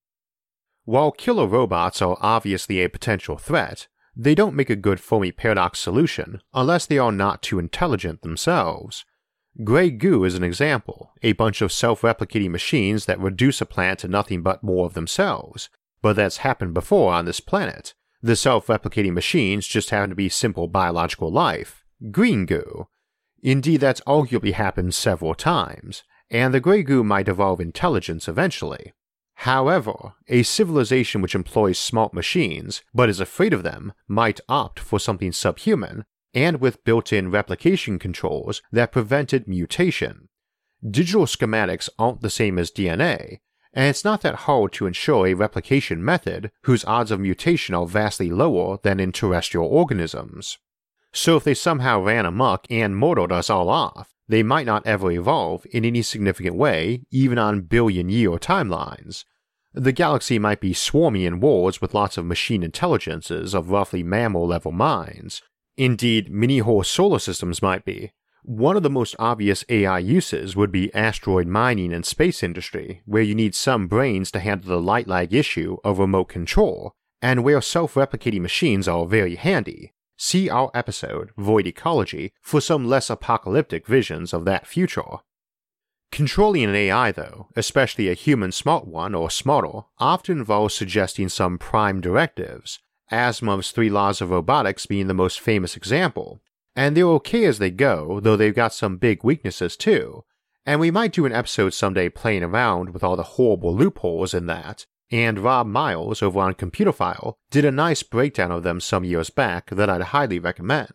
While 0.86 1.12
killer 1.12 1.48
robots 1.48 2.02
are 2.02 2.18
obviously 2.22 2.82
a 2.82 2.90
potential 2.90 3.38
threat, 3.38 3.88
they 4.16 4.34
don't 4.34 4.56
make 4.56 4.70
a 4.70 4.76
good 4.76 5.00
Fermi 5.00 5.32
paradox 5.32 5.80
solution 5.80 6.42
unless 6.54 6.86
they 6.86 6.98
are 6.98 7.12
not 7.12 7.42
too 7.42 7.60
intelligent 7.60 8.22
themselves. 8.22 9.06
Grey 9.64 9.90
Goo 9.90 10.24
is 10.24 10.36
an 10.36 10.44
example, 10.44 11.12
a 11.22 11.34
bunch 11.34 11.62
of 11.62 11.72
self 11.72 12.02
replicating 12.02 12.52
machines 12.52 13.06
that 13.06 13.20
reduce 13.20 13.60
a 13.60 13.66
planet 13.66 14.00
to 14.00 14.08
nothing 14.08 14.42
but 14.42 14.64
more 14.64 14.86
of 14.86 14.94
themselves, 14.94 15.70
but 16.02 16.16
that's 16.16 16.38
happened 16.38 16.74
before 16.74 17.12
on 17.12 17.26
this 17.26 17.40
planet. 17.40 17.94
The 18.22 18.36
self 18.36 18.68
replicating 18.68 19.14
machines 19.14 19.68
just 19.68 19.90
happen 19.90 20.10
to 20.10 20.16
be 20.16 20.30
simple 20.30 20.68
biological 20.68 21.32
life, 21.32 21.84
green 22.12 22.46
goo. 22.46 22.88
Indeed, 23.42 23.82
that's 23.82 24.02
arguably 24.02 24.54
happened 24.54 24.94
several 24.94 25.36
times, 25.36 26.04
and 26.30 26.54
the 26.54 26.60
grey 26.60 26.84
goo 26.84 27.04
might 27.04 27.28
evolve 27.28 27.60
intelligence 27.60 28.28
eventually. 28.28 28.94
However, 29.42 30.16
a 30.28 30.44
civilization 30.44 31.22
which 31.22 31.36
employs 31.36 31.78
smart 31.78 32.14
machines 32.14 32.82
but 32.94 33.10
is 33.10 33.20
afraid 33.20 33.54
of 33.54 33.64
them 33.64 33.94
might 34.08 34.40
opt 34.50 34.80
for 34.80 35.00
something 35.00 35.32
subhuman 35.32 36.06
and 36.34 36.60
with 36.60 36.84
built 36.84 37.14
in 37.14 37.32
replication 37.32 38.00
controls 38.00 38.62
that 38.72 38.92
prevented 38.92 39.48
mutation. 39.48 40.30
Digital 40.88 41.26
schematics 41.26 41.90
aren't 41.98 42.22
the 42.22 42.30
same 42.30 42.58
as 42.58 42.72
DNA, 42.72 43.40
and 43.74 43.86
it's 43.86 44.04
not 44.04 44.22
that 44.22 44.36
hard 44.46 44.74
to 44.74 44.88
ensure 44.88 45.28
a 45.28 45.36
replication 45.36 46.04
method 46.04 46.52
whose 46.64 46.86
odds 46.86 47.12
of 47.12 47.20
mutation 47.20 47.76
are 47.76 47.86
vastly 47.86 48.30
lower 48.30 48.80
than 48.82 49.00
in 49.00 49.12
terrestrial 49.12 49.68
organisms. 49.68 50.58
So 51.14 51.38
if 51.38 51.44
they 51.44 51.54
somehow 51.54 52.02
ran 52.02 52.26
amok 52.26 52.68
and 52.70 52.98
murdered 52.98 53.32
us 53.32 53.50
all 53.50 53.70
off, 53.70 54.14
they 54.28 54.44
might 54.44 54.66
not 54.66 54.86
ever 54.86 55.12
evolve 55.12 55.66
in 55.72 55.86
any 55.86 56.02
significant 56.02 56.56
way, 56.56 57.04
even 57.12 57.38
on 57.38 57.62
billion 57.62 58.10
year 58.10 58.32
timelines. 58.32 59.24
The 59.74 59.92
galaxy 59.92 60.40
might 60.40 60.60
be 60.60 60.74
swarmy 60.74 61.26
in 61.26 61.40
wars 61.40 61.82
with 61.82 61.94
lots 61.94 62.18
of 62.18 62.26
machine 62.26 62.64
intelligences 62.64 63.54
of 63.54 63.70
roughly 63.70 64.04
mammal 64.04 64.48
level 64.48 64.72
minds. 64.72 65.42
Indeed, 65.78 66.32
many 66.32 66.60
whole 66.60 66.84
solar 66.84 67.20
systems 67.20 67.62
might 67.62 67.86
be. 67.86 68.12
One 68.44 68.76
of 68.76 68.84
the 68.84 68.90
most 68.90 69.16
obvious 69.20 69.64
AI 69.70 70.00
uses 70.00 70.56
would 70.56 70.72
be 70.72 70.94
asteroid 70.94 71.48
mining 71.48 71.94
and 71.94 72.06
space 72.06 72.42
industry, 72.42 73.02
where 73.06 73.22
you 73.22 73.36
need 73.36 73.54
some 73.54 73.88
brains 73.88 74.32
to 74.32 74.40
handle 74.40 74.70
the 74.70 74.82
light 74.82 75.08
lag 75.08 75.34
issue 75.34 75.78
of 75.84 76.00
remote 76.00 76.30
control, 76.30 76.94
and 77.22 77.44
where 77.44 77.62
self 77.62 77.96
replicating 77.96 78.42
machines 78.42 78.88
are 78.88 79.06
very 79.06 79.36
handy. 79.36 79.94
See 80.18 80.50
our 80.50 80.72
episode, 80.74 81.30
Void 81.38 81.68
Ecology, 81.68 82.34
for 82.42 82.60
some 82.60 82.88
less 82.88 83.10
apocalyptic 83.10 83.86
visions 83.86 84.34
of 84.34 84.46
that 84.46 84.66
future. 84.66 85.20
Controlling 86.12 86.64
an 86.64 86.76
AI, 86.76 87.12
though, 87.12 87.50
especially 87.56 88.10
a 88.10 88.16
human 88.16 88.52
smart 88.52 88.88
one 88.88 89.14
or 89.14 89.30
smarter, 89.30 89.82
often 90.00 90.40
involves 90.40 90.74
suggesting 90.74 91.30
some 91.30 91.60
prime 91.60 92.02
directives, 92.02 92.80
Asimov's 93.12 93.72
three 93.72 93.90
laws 93.90 94.20
of 94.20 94.32
robotics 94.32 94.88
being 94.88 95.08
the 95.08 95.14
most 95.14 95.40
famous 95.40 95.78
example. 95.78 96.42
And 96.76 96.98
they're 96.98 97.06
okay 97.06 97.46
as 97.46 97.60
they 97.60 97.72
go, 97.72 98.20
though 98.20 98.36
they've 98.36 98.56
got 98.56 98.74
some 98.74 98.98
big 98.98 99.24
weaknesses 99.24 99.78
too. 99.78 100.24
And 100.66 100.80
we 100.80 100.92
might 100.92 101.14
do 101.14 101.26
an 101.26 101.32
episode 101.32 101.74
someday 101.74 102.10
playing 102.10 102.44
around 102.44 102.90
with 102.90 103.04
all 103.04 103.16
the 103.16 103.24
horrible 103.24 103.76
loopholes 103.76 104.34
in 104.34 104.48
that, 104.48 104.86
and 105.12 105.40
Rob 105.40 105.68
Miles 105.68 106.22
over 106.22 106.40
on 106.40 106.54
Computerphile 106.54 107.34
did 107.50 107.66
a 107.66 107.72
nice 107.72 108.04
breakdown 108.04 108.52
of 108.52 108.64
them 108.64 108.80
some 108.80 109.04
years 109.04 109.30
back 109.30 109.70
that 109.70 109.90
I'd 109.90 110.02
highly 110.02 110.40
recommend. 110.40 110.90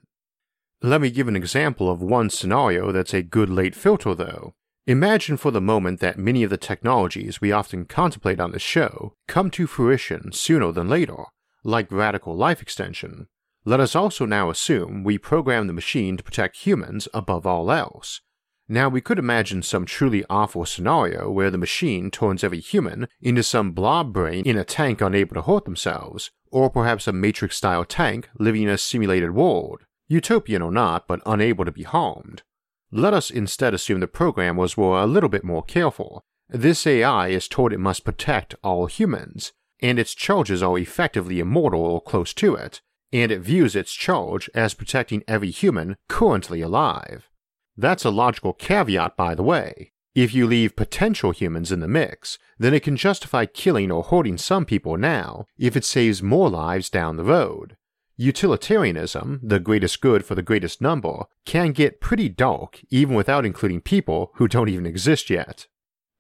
Let 0.83 1.01
me 1.01 1.11
give 1.11 1.29
an 1.29 1.37
example 1.37 1.90
of 1.90 2.03
one 2.03 2.29
scenario 2.29 2.92
that's 2.92 3.14
a 3.14 3.22
good 3.22 3.48
late 3.48 3.75
filter 3.75 4.14
though. 4.14 4.55
Imagine 4.87 5.37
for 5.37 5.53
the 5.53 5.61
moment 5.61 6.01
that 6.01 6.18
many 6.18 6.42
of 6.42 6.51
the 6.51 6.57
technologies 6.57 7.40
we 7.40 7.53
often 7.53 7.85
contemplate 7.85 8.40
on 8.40 8.51
the 8.51 8.59
show 8.59 9.14
come 9.29 9.48
to 9.53 9.68
fruition 9.68 10.33
sooner 10.33 10.72
than 10.72 10.88
later, 10.88 11.27
like 11.62 11.92
radical 11.92 12.37
life 12.37 12.61
extension. 12.61 13.29
Let 13.64 13.79
us 13.79 13.94
also 13.94 14.27
now 14.27 14.51
assume 14.51 15.05
we 15.05 15.18
program 15.18 15.68
the 15.68 15.72
machine 15.72 16.16
to 16.16 16.25
protect 16.25 16.66
humans 16.66 17.07
above 17.14 17.46
all 17.46 17.70
else, 17.70 18.20
now, 18.72 18.88
we 18.88 19.02
could 19.02 19.18
imagine 19.18 19.62
some 19.62 19.85
truly 19.85 20.24
awful 20.30 20.64
scenario 20.64 21.30
where 21.30 21.50
the 21.50 21.58
machine 21.58 22.11
turns 22.11 22.42
every 22.42 22.61
human 22.61 23.06
into 23.20 23.42
some 23.42 23.72
blob 23.72 24.14
brain 24.14 24.44
in 24.46 24.56
a 24.56 24.64
tank 24.64 25.02
unable 25.02 25.35
to 25.35 25.42
hurt 25.42 25.66
themselves, 25.66 26.30
or 26.50 26.70
perhaps 26.70 27.06
a 27.06 27.12
Matrix 27.12 27.58
style 27.58 27.85
tank 27.85 28.30
living 28.38 28.62
in 28.62 28.70
a 28.70 28.78
simulated 28.78 29.35
world, 29.35 29.82
utopian 30.08 30.62
or 30.62 30.72
not, 30.72 31.06
but 31.06 31.20
unable 31.26 31.66
to 31.66 31.70
be 31.70 31.82
harmed. 31.82 32.42
Let 32.90 33.12
us 33.12 33.30
instead 33.30 33.74
assume 33.74 34.00
the 34.00 34.06
programmers 34.06 34.74
were 34.74 34.98
a 35.00 35.06
little 35.06 35.28
bit 35.28 35.44
more 35.44 35.62
careful. 35.62 36.22
This 36.48 36.87
AI 36.87 37.28
is 37.28 37.48
told 37.48 37.74
it 37.74 37.78
must 37.78 38.06
protect 38.06 38.54
all 38.64 38.87
humans, 38.87 39.52
and 39.80 39.98
its 39.98 40.14
charges 40.14 40.62
are 40.62 40.78
effectively 40.78 41.40
immortal 41.40 41.85
or 41.85 42.00
close 42.00 42.32
to 42.35 42.54
it, 42.54 42.80
and 43.12 43.30
it 43.30 43.40
views 43.40 43.76
its 43.76 43.92
charge 43.92 44.48
as 44.54 44.72
protecting 44.72 45.22
every 45.28 45.50
human 45.50 45.96
currently 46.08 46.62
alive. 46.62 47.28
That's 47.83 48.05
a 48.05 48.11
logical 48.11 48.53
caveat, 48.53 49.16
by 49.16 49.35
the 49.35 49.42
way. 49.42 49.90
If 50.14 50.33
you 50.33 50.47
leave 50.47 50.77
potential 50.77 51.33
humans 51.33 51.73
in 51.73 51.81
the 51.81 51.88
mix, 51.88 52.38
then 52.57 52.75
it 52.75 52.85
can 52.85 52.97
justify 52.97 53.45
killing 53.45 53.90
or 53.90 54.05
hoarding 54.05 54.38
some 54.38 54.64
people 54.64 54.97
now 54.97 55.47
if 55.59 55.77
it 55.77 55.85
saves 55.85 56.23
more 56.23 56.49
lives 56.49 56.88
down 56.88 57.16
the 57.16 57.25
road. 57.25 57.77
Utilitarianism, 58.16 59.40
the 59.42 59.59
greatest 59.59 60.01
good 60.01 60.25
for 60.25 60.37
the 60.37 60.42
greatest 60.42 60.81
number, 60.81 61.25
can 61.45 61.73
get 61.73 62.01
pretty 62.01 62.29
dark 62.29 62.81
even 62.88 63.16
without 63.16 63.45
including 63.45 63.81
people 63.81 64.31
who 64.37 64.47
don't 64.47 64.68
even 64.68 64.87
exist 64.87 65.29
yet. 65.29 65.66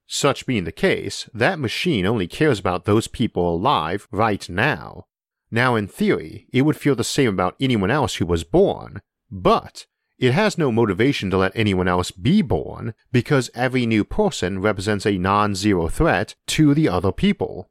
Such 0.08 0.46
being 0.46 0.64
the 0.64 0.72
case, 0.72 1.30
that 1.32 1.60
machine 1.60 2.06
only 2.06 2.26
cares 2.26 2.58
about 2.58 2.86
those 2.86 3.06
people 3.06 3.54
alive 3.54 4.08
right 4.10 4.48
now. 4.48 5.04
Now, 5.48 5.76
in 5.76 5.86
theory, 5.86 6.48
it 6.52 6.62
would 6.62 6.76
feel 6.76 6.96
the 6.96 7.04
same 7.04 7.28
about 7.28 7.54
anyone 7.60 7.92
else 7.92 8.16
who 8.16 8.26
was 8.26 8.42
born, 8.42 9.00
but 9.30 9.86
it 10.22 10.34
has 10.34 10.56
no 10.56 10.70
motivation 10.70 11.30
to 11.30 11.36
let 11.36 11.50
anyone 11.56 11.88
else 11.88 12.12
be 12.12 12.42
born 12.42 12.94
because 13.10 13.50
every 13.56 13.86
new 13.86 14.04
person 14.04 14.60
represents 14.60 15.04
a 15.04 15.18
non 15.18 15.56
zero 15.56 15.88
threat 15.88 16.36
to 16.46 16.74
the 16.74 16.88
other 16.88 17.10
people. 17.10 17.68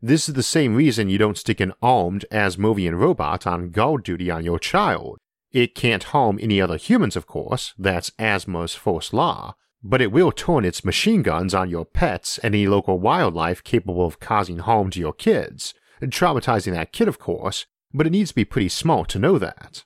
This 0.00 0.28
is 0.28 0.34
the 0.34 0.42
same 0.42 0.74
reason 0.74 1.08
you 1.08 1.16
don't 1.16 1.38
stick 1.38 1.60
an 1.60 1.72
armed 1.80 2.24
Asimovian 2.32 2.98
robot 2.98 3.46
on 3.46 3.70
guard 3.70 4.02
duty 4.02 4.32
on 4.32 4.44
your 4.44 4.58
child. 4.58 5.18
It 5.52 5.76
can't 5.76 6.02
harm 6.02 6.40
any 6.42 6.60
other 6.60 6.76
humans, 6.76 7.14
of 7.14 7.28
course, 7.28 7.72
that's 7.78 8.10
Asimov's 8.18 8.74
first 8.74 9.14
law, 9.14 9.54
but 9.80 10.02
it 10.02 10.10
will 10.10 10.32
turn 10.32 10.64
its 10.64 10.84
machine 10.84 11.22
guns 11.22 11.54
on 11.54 11.70
your 11.70 11.84
pets 11.84 12.36
and 12.38 12.52
any 12.52 12.66
local 12.66 12.98
wildlife 12.98 13.62
capable 13.62 14.04
of 14.04 14.18
causing 14.18 14.58
harm 14.58 14.90
to 14.90 14.98
your 14.98 15.12
kids, 15.12 15.72
traumatizing 16.02 16.72
that 16.72 16.90
kid, 16.90 17.06
of 17.06 17.20
course, 17.20 17.66
but 17.94 18.08
it 18.08 18.10
needs 18.10 18.30
to 18.30 18.34
be 18.34 18.44
pretty 18.44 18.68
smart 18.68 19.08
to 19.10 19.20
know 19.20 19.38
that. 19.38 19.84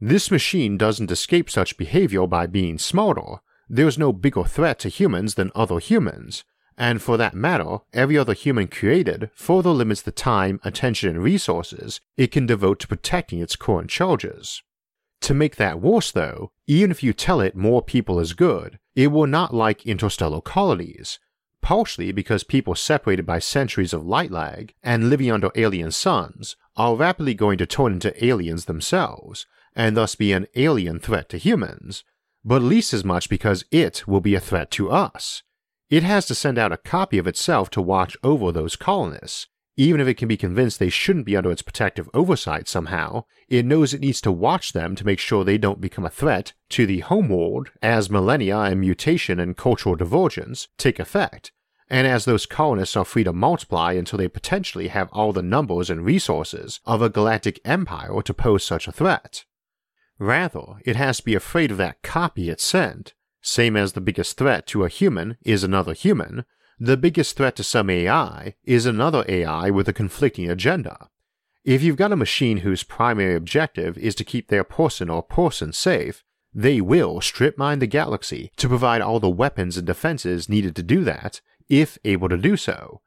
This 0.00 0.30
machine 0.30 0.78
doesn't 0.78 1.10
escape 1.10 1.50
such 1.50 1.76
behavior 1.76 2.26
by 2.26 2.46
being 2.46 2.78
smarter. 2.78 3.40
There's 3.68 3.98
no 3.98 4.14
bigger 4.14 4.44
threat 4.44 4.78
to 4.80 4.88
humans 4.88 5.34
than 5.34 5.52
other 5.54 5.78
humans, 5.78 6.42
and 6.78 7.02
for 7.02 7.18
that 7.18 7.34
matter, 7.34 7.78
every 7.92 8.16
other 8.16 8.32
human 8.32 8.68
created 8.68 9.30
further 9.34 9.68
limits 9.68 10.00
the 10.00 10.10
time, 10.10 10.58
attention, 10.64 11.10
and 11.10 11.22
resources 11.22 12.00
it 12.16 12.32
can 12.32 12.46
devote 12.46 12.80
to 12.80 12.88
protecting 12.88 13.40
its 13.40 13.56
current 13.56 13.90
charges. 13.90 14.62
To 15.20 15.34
make 15.34 15.56
that 15.56 15.82
worse, 15.82 16.10
though, 16.10 16.52
even 16.66 16.90
if 16.90 17.02
you 17.02 17.12
tell 17.12 17.42
it 17.42 17.54
more 17.54 17.82
people 17.82 18.18
is 18.18 18.32
good, 18.32 18.78
it 18.96 19.08
will 19.08 19.26
not 19.26 19.52
like 19.52 19.86
interstellar 19.86 20.40
colonies, 20.40 21.18
partially 21.60 22.10
because 22.10 22.42
people 22.42 22.74
separated 22.74 23.26
by 23.26 23.38
centuries 23.38 23.92
of 23.92 24.06
light 24.06 24.30
lag 24.30 24.72
and 24.82 25.10
living 25.10 25.30
under 25.30 25.50
alien 25.56 25.90
suns 25.90 26.56
are 26.74 26.96
rapidly 26.96 27.34
going 27.34 27.58
to 27.58 27.66
turn 27.66 27.92
into 27.92 28.24
aliens 28.24 28.64
themselves, 28.64 29.46
and 29.74 29.96
thus 29.96 30.14
be 30.14 30.32
an 30.32 30.46
alien 30.56 30.98
threat 30.98 31.28
to 31.30 31.38
humans, 31.38 32.04
but 32.44 32.56
at 32.56 32.62
least 32.62 32.92
as 32.92 33.04
much 33.04 33.28
because 33.28 33.64
it 33.70 34.06
will 34.06 34.20
be 34.20 34.34
a 34.34 34.40
threat 34.40 34.70
to 34.72 34.90
us. 34.90 35.42
It 35.88 36.02
has 36.02 36.26
to 36.26 36.34
send 36.34 36.58
out 36.58 36.72
a 36.72 36.76
copy 36.76 37.18
of 37.18 37.26
itself 37.26 37.70
to 37.70 37.82
watch 37.82 38.16
over 38.22 38.52
those 38.52 38.76
colonists, 38.76 39.48
even 39.76 40.00
if 40.00 40.06
it 40.06 40.18
can 40.18 40.28
be 40.28 40.36
convinced 40.36 40.78
they 40.78 40.90
shouldn't 40.90 41.24
be 41.24 41.36
under 41.36 41.50
its 41.50 41.62
protective 41.62 42.08
oversight 42.12 42.68
somehow, 42.68 43.24
it 43.48 43.64
knows 43.64 43.94
it 43.94 44.00
needs 44.00 44.20
to 44.20 44.30
watch 44.30 44.72
them 44.72 44.94
to 44.94 45.06
make 45.06 45.18
sure 45.18 45.42
they 45.42 45.58
don't 45.58 45.80
become 45.80 46.04
a 46.04 46.10
threat 46.10 46.52
to 46.68 46.86
the 46.86 47.00
homeworld 47.00 47.70
as 47.82 48.10
millennia 48.10 48.58
and 48.58 48.80
mutation 48.80 49.40
and 49.40 49.56
cultural 49.56 49.96
divergence 49.96 50.68
take 50.76 50.98
effect, 50.98 51.50
and 51.88 52.06
as 52.06 52.24
those 52.24 52.46
colonists 52.46 52.94
are 52.94 53.04
free 53.04 53.24
to 53.24 53.32
multiply 53.32 53.92
until 53.94 54.18
they 54.18 54.28
potentially 54.28 54.88
have 54.88 55.08
all 55.12 55.32
the 55.32 55.42
numbers 55.42 55.88
and 55.88 56.04
resources 56.04 56.80
of 56.84 57.00
a 57.00 57.08
galactic 57.08 57.58
empire 57.64 58.20
to 58.22 58.34
pose 58.34 58.62
such 58.62 58.86
a 58.86 58.92
threat. 58.92 59.44
Rather, 60.20 60.74
it 60.84 60.96
has 60.96 61.16
to 61.16 61.24
be 61.24 61.34
afraid 61.34 61.70
of 61.70 61.78
that 61.78 62.02
copy 62.02 62.50
it 62.50 62.60
sent, 62.60 63.14
same 63.40 63.74
as 63.74 63.94
the 63.94 64.02
biggest 64.02 64.36
threat 64.36 64.66
to 64.66 64.84
a 64.84 64.88
human 64.88 65.38
is 65.46 65.64
another 65.64 65.94
human, 65.94 66.44
the 66.78 66.98
biggest 66.98 67.38
threat 67.38 67.56
to 67.56 67.64
some 67.64 67.88
AI 67.88 68.54
is 68.62 68.84
another 68.84 69.24
AI 69.26 69.70
with 69.70 69.88
a 69.88 69.94
conflicting 69.94 70.50
agenda. 70.50 71.08
If 71.64 71.82
you've 71.82 71.96
got 71.96 72.12
a 72.12 72.16
machine 72.16 72.58
whose 72.58 72.82
primary 72.82 73.34
objective 73.34 73.96
is 73.96 74.14
to 74.16 74.24
keep 74.24 74.48
their 74.48 74.62
person 74.62 75.08
or 75.08 75.22
person 75.22 75.72
safe, 75.72 76.22
they 76.52 76.82
will 76.82 77.22
strip 77.22 77.56
mine 77.56 77.78
the 77.78 77.86
galaxy 77.86 78.52
to 78.56 78.68
provide 78.68 79.00
all 79.00 79.20
the 79.20 79.30
weapons 79.30 79.78
and 79.78 79.86
defenses 79.86 80.50
needed 80.50 80.76
to 80.76 80.82
do 80.82 81.02
that, 81.04 81.40
if 81.70 81.96
able 82.04 82.28
to 82.28 82.36
do 82.36 82.58
so. 82.58 83.00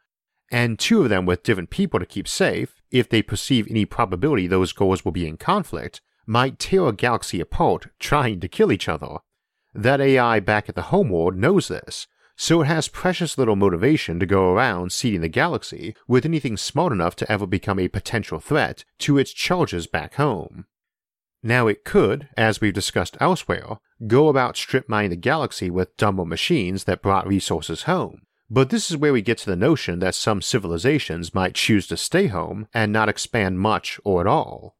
And 0.51 0.79
two 0.79 1.03
of 1.03 1.09
them 1.09 1.27
with 1.27 1.43
different 1.43 1.69
people 1.69 1.99
to 1.99 2.07
keep 2.07 2.27
safe, 2.27 2.81
if 2.89 3.07
they 3.07 3.21
perceive 3.21 3.67
any 3.69 3.85
probability 3.85 4.47
those 4.47 4.73
goals 4.73 5.05
will 5.05 5.11
be 5.11 5.27
in 5.27 5.37
conflict, 5.37 6.01
might 6.25 6.59
tear 6.59 6.87
a 6.87 6.93
galaxy 6.93 7.39
apart 7.39 7.87
trying 7.99 8.39
to 8.39 8.47
kill 8.47 8.71
each 8.71 8.87
other. 8.87 9.17
That 9.73 10.01
AI 10.01 10.39
back 10.39 10.69
at 10.69 10.75
the 10.75 10.83
homeworld 10.83 11.35
knows 11.35 11.67
this, 11.67 12.07
so 12.35 12.61
it 12.61 12.65
has 12.65 12.87
precious 12.87 13.37
little 13.37 13.55
motivation 13.55 14.19
to 14.19 14.25
go 14.25 14.51
around 14.51 14.91
seeding 14.91 15.21
the 15.21 15.27
galaxy 15.27 15.95
with 16.07 16.25
anything 16.25 16.57
smart 16.57 16.91
enough 16.91 17.15
to 17.17 17.31
ever 17.31 17.45
become 17.45 17.79
a 17.79 17.87
potential 17.87 18.39
threat 18.39 18.83
to 18.99 19.17
its 19.17 19.31
charges 19.31 19.87
back 19.87 20.15
home. 20.15 20.65
Now 21.43 21.67
it 21.67 21.83
could, 21.83 22.29
as 22.37 22.61
we've 22.61 22.73
discussed 22.73 23.17
elsewhere, 23.19 23.77
go 24.07 24.29
about 24.29 24.57
strip 24.57 24.87
mining 24.87 25.09
the 25.09 25.15
galaxy 25.17 25.69
with 25.69 25.95
dumber 25.97 26.25
machines 26.25 26.85
that 26.85 27.01
brought 27.01 27.27
resources 27.27 27.83
home, 27.83 28.21
but 28.49 28.69
this 28.69 28.89
is 28.89 28.97
where 28.97 29.13
we 29.13 29.21
get 29.21 29.39
to 29.39 29.49
the 29.49 29.55
notion 29.55 29.99
that 29.99 30.15
some 30.15 30.41
civilizations 30.41 31.33
might 31.33 31.55
choose 31.55 31.87
to 31.87 31.97
stay 31.97 32.27
home 32.27 32.67
and 32.73 32.93
not 32.93 33.09
expand 33.09 33.59
much 33.59 33.99
or 34.03 34.21
at 34.21 34.27
all. 34.27 34.77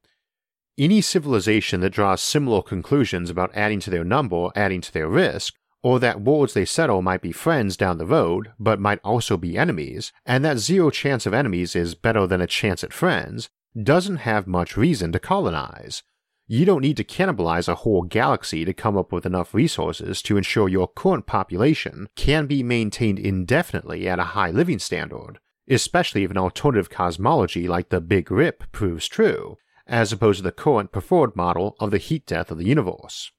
Any 0.76 1.02
civilization 1.02 1.82
that 1.82 1.92
draws 1.92 2.20
similar 2.20 2.64
conclusions 2.64 3.30
about 3.30 3.52
adding 3.54 3.80
to 3.82 3.92
their 3.92 4.04
number, 4.04 4.50
adding 4.56 4.82
to 4.82 4.92
their 4.92 5.08
risk, 5.08 5.54
or 5.84 6.00
that 6.00 6.22
worlds 6.22 6.56
they 6.56 6.66
settle 6.66 7.04
might 7.04 7.22
be 7.22 7.32
friends 7.32 7.78
down 7.78 8.00
the 8.00 8.08
road, 8.08 8.54
but 8.58 8.80
might 8.80 9.00
also 9.04 9.38
be 9.38 9.56
enemies, 9.56 10.12
and 10.26 10.44
that 10.44 10.58
zero 10.58 10.90
chance 10.90 11.28
of 11.28 11.34
enemies 11.34 11.76
is 11.76 11.94
better 11.94 12.26
than 12.26 12.42
a 12.42 12.48
chance 12.48 12.84
at 12.84 12.92
friends, 12.92 13.50
doesn't 13.80 14.18
have 14.18 14.48
much 14.48 14.76
reason 14.76 15.12
to 15.12 15.20
colonize. 15.20 16.02
You 16.48 16.66
don't 16.66 16.82
need 16.82 16.98
to 16.98 17.04
cannibalize 17.04 17.68
a 17.68 17.76
whole 17.76 18.02
galaxy 18.02 18.66
to 18.66 18.74
come 18.74 18.98
up 18.98 19.12
with 19.12 19.28
enough 19.28 19.54
resources 19.54 20.24
to 20.24 20.38
ensure 20.38 20.68
your 20.68 20.88
current 20.88 21.28
population 21.28 22.08
can 22.16 22.48
be 22.48 22.64
maintained 22.64 23.20
indefinitely 23.20 24.10
at 24.10 24.20
a 24.20 24.34
high 24.34 24.50
living 24.50 24.80
standard, 24.80 25.38
especially 25.70 26.24
if 26.24 26.32
an 26.32 26.38
alternative 26.38 26.90
cosmology 26.90 27.68
like 27.68 27.90
the 27.90 28.02
Big 28.02 28.32
Rip 28.32 28.72
proves 28.72 29.08
true, 29.08 29.58
as 29.88 30.12
opposed 30.12 30.38
to 30.38 30.44
the 30.44 30.52
current 30.52 30.92
preferred 30.92 31.36
model 31.36 31.76
of 31.80 31.92
the 31.92 31.98
heat 31.98 32.26
death 32.26 32.52
of 32.52 32.58
the 32.58 32.68
universe. 32.68 33.32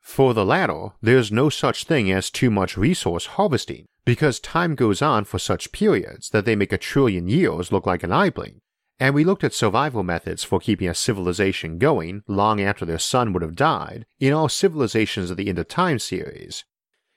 For 0.00 0.32
the 0.32 0.44
latter, 0.44 0.90
there's 1.02 1.30
no 1.30 1.48
such 1.50 1.84
thing 1.84 2.10
as 2.10 2.30
too 2.30 2.50
much 2.50 2.76
resource 2.76 3.26
harvesting, 3.26 3.86
because 4.04 4.40
time 4.40 4.74
goes 4.74 5.02
on 5.02 5.24
for 5.24 5.38
such 5.38 5.70
periods 5.70 6.30
that 6.30 6.46
they 6.46 6.56
make 6.56 6.72
a 6.72 6.78
trillion 6.78 7.28
years 7.28 7.70
look 7.70 7.86
like 7.86 8.02
an 8.02 8.12
eye 8.12 8.30
blink, 8.30 8.56
and 8.98 9.14
we 9.14 9.22
looked 9.22 9.44
at 9.44 9.52
survival 9.52 10.02
methods 10.02 10.42
for 10.42 10.58
keeping 10.58 10.88
a 10.88 10.94
civilization 10.94 11.78
going 11.78 12.22
long 12.26 12.60
after 12.60 12.84
their 12.84 12.98
sun 12.98 13.32
would 13.32 13.42
have 13.42 13.54
died 13.54 14.06
in 14.18 14.32
all 14.32 14.48
civilizations 14.48 15.30
of 15.30 15.36
the 15.36 15.48
End 15.48 15.58
of 15.58 15.68
Time 15.68 15.98
series. 15.98 16.64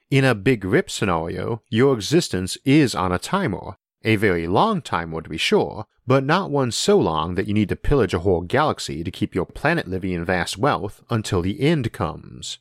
In 0.10 0.26
a 0.26 0.36
Big 0.36 0.66
Rip 0.66 0.92
scenario, 0.92 1.64
your 1.70 1.94
existence 1.94 2.58
is 2.66 2.94
on 2.94 3.14
a 3.14 3.18
timer, 3.18 3.78
a 4.04 4.16
very 4.16 4.48
long 4.48 4.82
timer 4.82 5.22
to 5.22 5.30
be 5.30 5.38
sure, 5.38 5.86
but 6.08 6.24
not 6.24 6.52
one 6.52 6.72
so 6.72 7.00
long 7.00 7.36
that 7.36 7.48
you 7.48 7.54
need 7.54 7.70
to 7.70 7.76
pillage 7.76 8.14
a 8.14 8.20
whole 8.20 8.42
galaxy 8.42 9.04
to 9.04 9.12
keep 9.12 9.36
your 9.36 9.46
planet 9.46 9.88
living 9.88 10.12
in 10.12 10.26
vast 10.26 10.58
wealth 10.58 11.04
until 11.10 11.42
the 11.42 11.62
end 11.62 11.92
comes. 11.94 12.60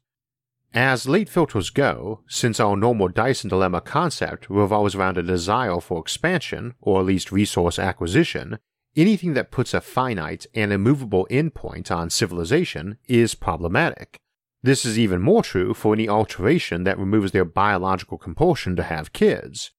As 0.73 1.09
late 1.09 1.29
filters 1.29 1.69
go, 1.71 2.21
since 2.29 2.61
our 2.61 2.77
normal 2.77 3.09
Dyson 3.09 3.49
dilemma 3.49 3.81
concept 3.81 4.49
revolves 4.49 4.95
around 4.95 5.19
a 5.19 5.23
desire 5.23 5.81
for 5.81 6.01
expansion, 6.01 6.75
or 6.81 7.01
at 7.01 7.07
least 7.07 7.33
resource 7.33 7.77
acquisition, 7.79 8.59
anything 8.97 9.35
that 9.35 9.51
puts 9.51 9.75
a 9.75 9.81
finite 9.81 10.47
and 10.55 10.73
immovable 10.73 11.27
endpoint 11.29 11.91
on 11.91 12.09
civilization 12.09 12.99
is 13.09 13.35
problematic. 13.35 14.21
This 14.63 14.85
is 14.85 14.99
even 14.99 15.23
more 15.23 15.43
true 15.43 15.75
for 15.75 15.95
any 15.95 16.09
alteration 16.09 16.85
that 16.85 16.99
removes 16.99 17.33
their 17.33 17.45
biological 17.45 18.19
compulsion 18.19 18.77
to 18.77 18.83
have 18.85 19.13
kids. 19.13 19.73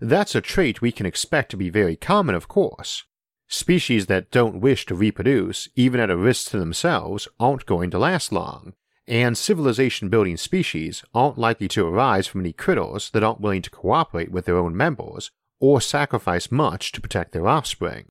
That's 0.00 0.34
a 0.34 0.40
trait 0.40 0.80
we 0.80 0.92
can 0.92 1.06
expect 1.06 1.50
to 1.50 1.56
be 1.56 1.70
very 1.70 1.96
common, 1.96 2.34
of 2.34 2.46
course. 2.48 3.04
Species 3.48 4.06
that 4.06 4.30
don't 4.30 4.60
wish 4.60 4.86
to 4.86 4.94
reproduce, 4.94 5.68
even 5.74 6.00
at 6.00 6.10
a 6.10 6.16
risk 6.16 6.50
to 6.50 6.58
themselves, 6.58 7.26
aren't 7.40 7.66
going 7.66 7.90
to 7.90 7.98
last 7.98 8.30
long, 8.30 8.74
and 9.08 9.36
civilization 9.36 10.08
building 10.08 10.36
species 10.36 11.02
aren't 11.14 11.38
likely 11.38 11.66
to 11.68 11.86
arise 11.86 12.26
from 12.26 12.42
any 12.42 12.52
critters 12.52 13.10
that 13.10 13.24
aren't 13.24 13.40
willing 13.40 13.62
to 13.62 13.70
cooperate 13.70 14.30
with 14.30 14.44
their 14.44 14.58
own 14.58 14.76
members 14.76 15.30
or 15.60 15.80
sacrifice 15.80 16.52
much 16.52 16.92
to 16.92 17.00
protect 17.00 17.32
their 17.32 17.48
offspring. 17.48 18.06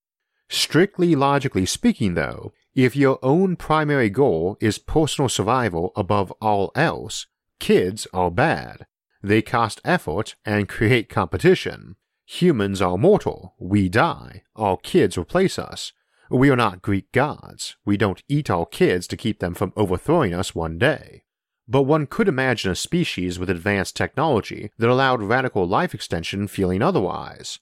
Strictly 0.49 1.15
logically 1.15 1.65
speaking, 1.65 2.15
though, 2.15 2.51
if 2.73 2.95
your 2.95 3.19
own 3.21 3.55
primary 3.55 4.09
goal 4.09 4.57
is 4.59 4.77
personal 4.77 5.29
survival 5.29 5.91
above 5.95 6.31
all 6.41 6.71
else, 6.75 7.27
kids 7.59 8.07
are 8.13 8.31
bad. 8.31 8.85
They 9.27 9.41
cost 9.41 9.81
effort 9.83 10.35
and 10.45 10.69
create 10.69 11.09
competition. 11.09 11.97
Humans 12.27 12.81
are 12.81 12.97
mortal, 12.97 13.55
we 13.59 13.89
die, 13.89 14.43
our 14.55 14.77
kids 14.77 15.17
replace 15.17 15.59
us, 15.59 15.91
we 16.29 16.49
are 16.49 16.55
not 16.55 16.81
Greek 16.81 17.11
gods. 17.11 17.75
We 17.83 17.97
don't 17.97 18.23
eat 18.29 18.49
our 18.49 18.65
kids 18.65 19.05
to 19.07 19.17
keep 19.17 19.39
them 19.39 19.53
from 19.53 19.73
overthrowing 19.75 20.33
us 20.33 20.55
one 20.55 20.77
day. 20.77 21.23
But 21.67 21.81
one 21.81 22.07
could 22.07 22.29
imagine 22.29 22.71
a 22.71 22.75
species 22.75 23.37
with 23.37 23.49
advanced 23.49 23.97
technology 23.97 24.71
that 24.77 24.89
allowed 24.89 25.21
radical 25.21 25.67
life 25.67 25.93
extension 25.93 26.47
feeling 26.47 26.81
otherwise. 26.81 27.59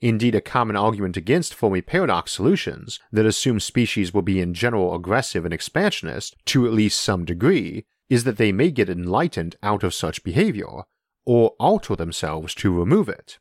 Indeed, 0.00 0.34
a 0.34 0.40
common 0.40 0.74
argument 0.74 1.16
against 1.16 1.54
Fermi 1.54 1.80
paradox 1.80 2.32
solutions 2.32 2.98
that 3.12 3.24
assume 3.24 3.60
species 3.60 4.12
will 4.12 4.22
be 4.22 4.40
in 4.40 4.52
general 4.52 4.96
aggressive 4.96 5.44
and 5.44 5.54
expansionist 5.54 6.34
to 6.46 6.66
at 6.66 6.72
least 6.72 7.00
some 7.00 7.24
degree 7.24 7.84
is 8.08 8.24
that 8.24 8.36
they 8.36 8.50
may 8.50 8.72
get 8.72 8.90
enlightened 8.90 9.54
out 9.62 9.84
of 9.84 9.94
such 9.94 10.24
behavior, 10.24 10.82
or 11.24 11.54
alter 11.58 11.96
themselves 11.96 12.54
to 12.56 12.72
remove 12.72 13.08
it. 13.08 13.38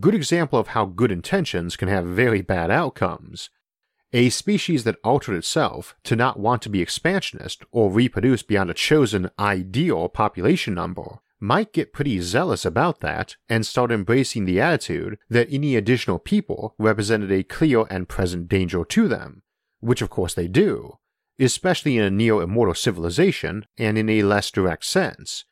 Good 0.00 0.14
example 0.14 0.58
of 0.58 0.68
how 0.68 0.84
good 0.86 1.12
intentions 1.12 1.76
can 1.76 1.88
have 1.88 2.06
very 2.06 2.42
bad 2.42 2.70
outcomes. 2.70 3.50
A 4.12 4.30
species 4.30 4.84
that 4.84 4.98
altered 5.04 5.36
itself 5.36 5.94
to 6.04 6.16
not 6.16 6.38
want 6.38 6.62
to 6.62 6.68
be 6.68 6.80
expansionist 6.80 7.64
or 7.70 7.90
reproduce 7.90 8.42
beyond 8.42 8.70
a 8.70 8.74
chosen 8.74 9.30
ideal 9.38 10.08
population 10.08 10.74
number 10.74 11.18
might 11.38 11.72
get 11.72 11.92
pretty 11.92 12.20
zealous 12.20 12.64
about 12.64 13.00
that 13.00 13.36
and 13.48 13.66
start 13.66 13.92
embracing 13.92 14.44
the 14.44 14.60
attitude 14.60 15.18
that 15.28 15.48
any 15.50 15.76
additional 15.76 16.18
people 16.18 16.74
represented 16.78 17.30
a 17.30 17.42
clear 17.42 17.84
and 17.90 18.08
present 18.08 18.48
danger 18.48 18.84
to 18.84 19.06
them, 19.06 19.42
which 19.80 20.00
of 20.00 20.08
course 20.08 20.34
they 20.34 20.48
do, 20.48 20.98
especially 21.38 21.98
in 21.98 22.04
a 22.04 22.10
near 22.10 22.40
immortal 22.40 22.74
civilization 22.74 23.66
and 23.76 23.98
in 23.98 24.08
a 24.08 24.22
less 24.22 24.50
direct 24.50 24.84
sense. 24.84 25.44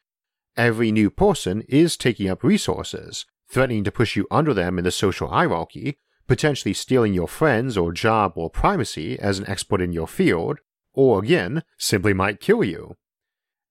Every 0.57 0.93
new 0.93 1.11
person 1.11 1.63
is 1.69 1.97
taking 1.97 2.29
up 2.29 2.45
resources, 2.45 3.27
threatening 3.49 3.85
to 3.85 3.93
push 3.93 4.15
you 4.15 4.27
under 4.31 4.55
them 4.55 4.79
in 4.79 4.85
the 4.85 4.91
social 4.91 5.29
hierarchy, 5.29 5.99
potentially 6.27 6.73
stealing 6.73 7.13
your 7.13 7.29
friends 7.29 7.77
or 7.77 7.93
job 7.93 8.33
or 8.37 8.51
primacy 8.51 9.19
as 9.19 9.39
an 9.39 9.49
expert 9.49 9.81
in 9.81 9.93
your 9.93 10.07
field, 10.07 10.59
or 10.93 11.19
again, 11.19 11.63
simply 11.77 12.13
might 12.13 12.41
kill 12.41 12.63
you. 12.63 12.97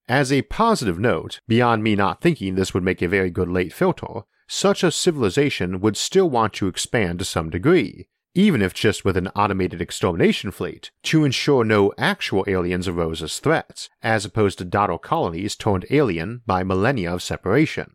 As 0.10 0.32
a 0.32 0.42
positive 0.44 1.00
note, 1.00 1.40
beyond 1.48 1.84
me 1.84 1.96
not 1.96 2.22
thinking 2.22 2.56
this 2.56 2.74
would 2.74 2.84
make 2.84 3.02
a 3.02 3.08
very 3.08 3.30
good 3.30 3.48
late 3.48 3.72
filter, 3.72 4.24
such 4.48 4.84
a 4.84 4.92
civilization 4.92 5.80
would 5.80 5.96
still 5.96 6.30
want 6.30 6.54
to 6.54 6.68
expand 6.68 7.20
to 7.20 7.26
some 7.26 7.50
degree, 7.50 8.08
even 8.36 8.62
if 8.62 8.74
just 8.74 9.06
with 9.06 9.16
an 9.16 9.28
automated 9.30 9.82
extermination 9.82 10.52
fleet, 10.52 10.92
to 11.04 11.24
ensure 11.24 11.64
no 11.64 11.94
actual 11.98 12.44
aliens 12.48 12.88
arose 12.88 13.22
as 13.22 13.40
threats, 13.40 13.90
as 14.02 14.26
opposed 14.26 14.58
to 14.58 14.66
daughter 14.66 14.98
colonies 14.98 15.56
turned 15.56 15.86
alien 15.90 16.42
by 16.46 16.64
millennia 16.64 17.14
of 17.14 17.22
separation. 17.22 17.94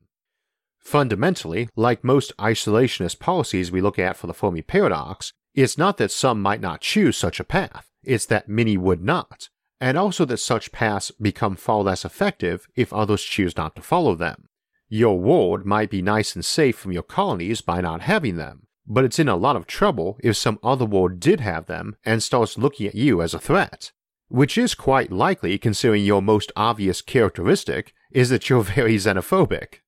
Fundamentally, 0.79 1.69
like 1.77 2.05
most 2.05 2.33
isolationist 2.39 3.19
policies 3.19 3.73
we 3.73 3.81
look 3.81 3.99
at 3.99 4.17
for 4.17 4.27
the 4.27 4.35
Fermi 4.35 4.63
paradox, 4.63 5.33
it's 5.55 5.77
not 5.77 5.97
that 5.97 6.13
some 6.13 6.41
might 6.41 6.61
not 6.61 6.81
choose 6.81 7.17
such 7.17 7.41
a 7.41 7.45
path, 7.45 7.91
it's 8.05 8.27
that 8.27 8.49
many 8.49 8.77
would 8.77 9.03
not, 9.03 9.49
and 9.81 9.99
also 9.99 10.25
that 10.25 10.39
such 10.39 10.73
paths 10.73 11.11
become 11.21 11.57
far 11.57 11.83
less 11.83 12.05
effective 12.05 12.69
if 12.77 12.93
others 12.93 13.23
choose 13.23 13.57
not 13.57 13.75
to 13.75 13.83
follow 13.83 14.15
them. 14.15 14.45
Your 14.89 15.19
world 15.19 15.67
might 15.67 15.91
be 15.91 16.01
nice 16.01 16.35
and 16.35 16.45
safe 16.45 16.79
from 16.79 16.93
your 16.93 17.03
colonies 17.03 17.61
by 17.61 17.81
not 17.81 18.03
having 18.03 18.37
them, 18.37 18.68
but 18.89 19.05
it's 19.05 19.19
in 19.19 19.29
a 19.29 19.37
lot 19.37 19.55
of 19.55 19.67
trouble 19.67 20.19
if 20.23 20.37
some 20.37 20.59
other 20.63 20.87
world 20.87 21.21
did 21.21 21.41
have 21.41 21.67
them 21.67 21.97
and 22.05 22.23
starts 22.23 22.59
looking 22.59 22.87
at 22.87 22.95
you 22.95 23.21
as 23.21 23.35
a 23.35 23.39
threat. 23.39 23.93
Which 24.29 24.59
is 24.59 24.75
quite 24.75 25.13
likely 25.13 25.59
considering 25.59 26.05
your 26.05 26.23
most 26.23 26.51
obvious 26.57 27.03
characteristic 27.03 27.95
is 28.11 28.31
that 28.31 28.49
you're 28.49 28.63
very 28.63 28.97
xenophobic. 28.97 29.81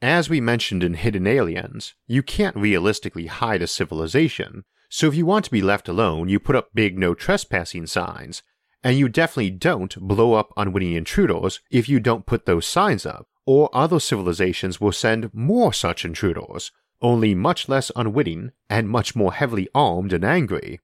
As 0.00 0.28
we 0.28 0.40
mentioned 0.40 0.82
in 0.82 0.94
Hidden 0.94 1.26
Aliens, 1.26 1.94
you 2.08 2.22
can't 2.22 2.56
realistically 2.56 3.26
hide 3.26 3.62
a 3.62 3.68
civilization, 3.68 4.64
so 4.88 5.06
if 5.06 5.14
you 5.14 5.24
want 5.24 5.44
to 5.44 5.50
be 5.50 5.62
left 5.62 5.88
alone, 5.88 6.28
you 6.28 6.40
put 6.40 6.56
up 6.56 6.70
big 6.74 6.98
no 6.98 7.14
trespassing 7.14 7.86
signs, 7.86 8.42
and 8.82 8.98
you 8.98 9.08
definitely 9.08 9.50
don't 9.50 9.96
blow 9.96 10.34
up 10.34 10.52
unwitting 10.56 10.94
intruders 10.94 11.60
if 11.70 11.88
you 11.88 12.00
don't 12.00 12.26
put 12.26 12.46
those 12.46 12.66
signs 12.66 13.06
up, 13.06 13.28
or 13.46 13.70
other 13.72 14.00
civilizations 14.00 14.80
will 14.80 14.92
send 14.92 15.32
more 15.32 15.72
such 15.72 16.04
intruders, 16.04 16.72
only 17.02 17.34
much 17.34 17.68
less 17.68 17.90
unwitting 17.96 18.52
and 18.70 18.88
much 18.88 19.14
more 19.14 19.32
heavily 19.32 19.68
armed 19.74 20.12
and 20.12 20.24
angry. 20.24 20.80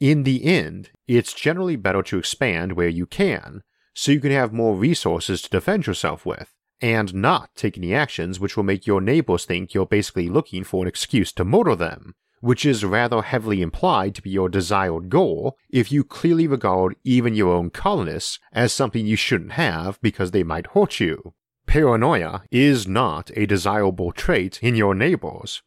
In 0.00 0.24
the 0.24 0.44
end, 0.44 0.90
it's 1.06 1.32
generally 1.32 1.76
better 1.76 2.02
to 2.02 2.18
expand 2.18 2.72
where 2.72 2.88
you 2.88 3.06
can, 3.06 3.62
so 3.94 4.10
you 4.10 4.20
can 4.20 4.32
have 4.32 4.52
more 4.52 4.74
resources 4.74 5.42
to 5.42 5.50
defend 5.50 5.86
yourself 5.86 6.26
with, 6.26 6.52
and 6.80 7.14
not 7.14 7.54
take 7.54 7.78
any 7.78 7.94
actions 7.94 8.40
which 8.40 8.56
will 8.56 8.64
make 8.64 8.86
your 8.86 9.00
neighbors 9.00 9.44
think 9.44 9.74
you're 9.74 9.86
basically 9.86 10.28
looking 10.28 10.64
for 10.64 10.82
an 10.82 10.88
excuse 10.88 11.32
to 11.32 11.44
murder 11.44 11.76
them, 11.76 12.14
which 12.40 12.66
is 12.66 12.84
rather 12.84 13.22
heavily 13.22 13.62
implied 13.62 14.16
to 14.16 14.22
be 14.22 14.30
your 14.30 14.48
desired 14.48 15.08
goal 15.08 15.56
if 15.70 15.92
you 15.92 16.02
clearly 16.02 16.48
regard 16.48 16.96
even 17.04 17.34
your 17.34 17.54
own 17.54 17.70
colonists 17.70 18.40
as 18.52 18.72
something 18.72 19.06
you 19.06 19.14
shouldn't 19.14 19.52
have 19.52 20.00
because 20.02 20.32
they 20.32 20.42
might 20.42 20.66
hurt 20.68 20.98
you. 20.98 21.34
Paranoia 21.72 22.42
is 22.50 22.86
not 22.86 23.30
a 23.34 23.46
desirable 23.46 24.12
trait 24.12 24.58
in 24.62 24.74
your 24.74 24.94
neighbors. 24.94 25.62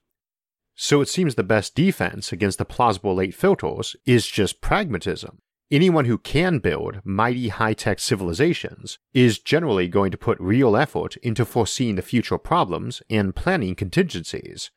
So 0.76 1.02
it 1.02 1.10
seems 1.10 1.34
the 1.34 1.42
best 1.42 1.74
defense 1.74 2.32
against 2.32 2.60
the 2.60 2.64
plausible 2.64 3.16
late 3.16 3.34
filters 3.34 3.96
is 4.06 4.28
just 4.28 4.62
pragmatism. 4.62 5.40
Anyone 5.72 6.06
who 6.06 6.20
can 6.20 6.60
build 6.60 7.02
mighty 7.04 7.48
high 7.48 7.74
tech 7.74 7.98
civilizations 7.98 9.00
is 9.16 9.40
generally 9.40 9.88
going 9.88 10.12
to 10.12 10.18
put 10.18 10.40
real 10.40 10.78
effort 10.78 11.18
into 11.24 11.44
foreseeing 11.44 11.96
the 11.96 12.04
future 12.04 12.38
problems 12.38 13.02
and 13.10 13.36
planning 13.36 13.74
contingencies. 13.74 14.70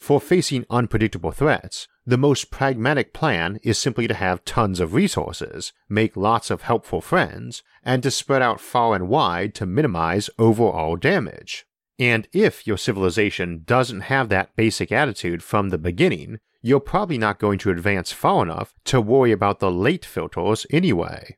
For 0.00 0.18
facing 0.18 0.64
unpredictable 0.70 1.30
threats, 1.30 1.86
the 2.06 2.16
most 2.16 2.50
pragmatic 2.50 3.12
plan 3.12 3.60
is 3.62 3.78
simply 3.78 4.08
to 4.08 4.14
have 4.14 4.44
tons 4.46 4.80
of 4.80 4.94
resources, 4.94 5.74
make 5.90 6.16
lots 6.16 6.50
of 6.50 6.62
helpful 6.62 7.02
friends, 7.02 7.62
and 7.84 8.02
to 8.02 8.10
spread 8.10 8.40
out 8.40 8.60
far 8.60 8.94
and 8.94 9.08
wide 9.08 9.54
to 9.56 9.66
minimize 9.66 10.30
overall 10.38 10.96
damage. 10.96 11.66
And 11.98 12.26
if 12.32 12.66
your 12.66 12.78
civilization 12.78 13.62
doesn't 13.66 14.00
have 14.00 14.30
that 14.30 14.56
basic 14.56 14.90
attitude 14.90 15.42
from 15.42 15.68
the 15.68 15.78
beginning, 15.78 16.38
you're 16.62 16.80
probably 16.80 17.18
not 17.18 17.38
going 17.38 17.58
to 17.58 17.70
advance 17.70 18.10
far 18.10 18.42
enough 18.42 18.72
to 18.84 19.02
worry 19.02 19.32
about 19.32 19.60
the 19.60 19.70
late 19.70 20.06
filters 20.06 20.66
anyway. 20.70 21.36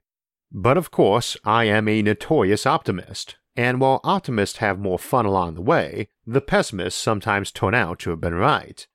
But 0.52 0.76
of 0.76 0.92
course, 0.92 1.36
I 1.44 1.64
am 1.64 1.88
a 1.88 2.00
notorious 2.00 2.64
optimist, 2.64 3.36
and 3.56 3.80
while 3.80 4.00
optimists 4.02 4.58
have 4.58 4.78
more 4.78 4.98
fun 4.98 5.26
along 5.26 5.54
the 5.54 5.62
way, 5.62 6.08
the 6.26 6.40
pessimists 6.40 7.00
sometimes 7.00 7.52
turn 7.52 7.74
out 7.74 7.98
to 8.00 8.10
have 8.10 8.20
been 8.20 8.34
right. 8.34 8.86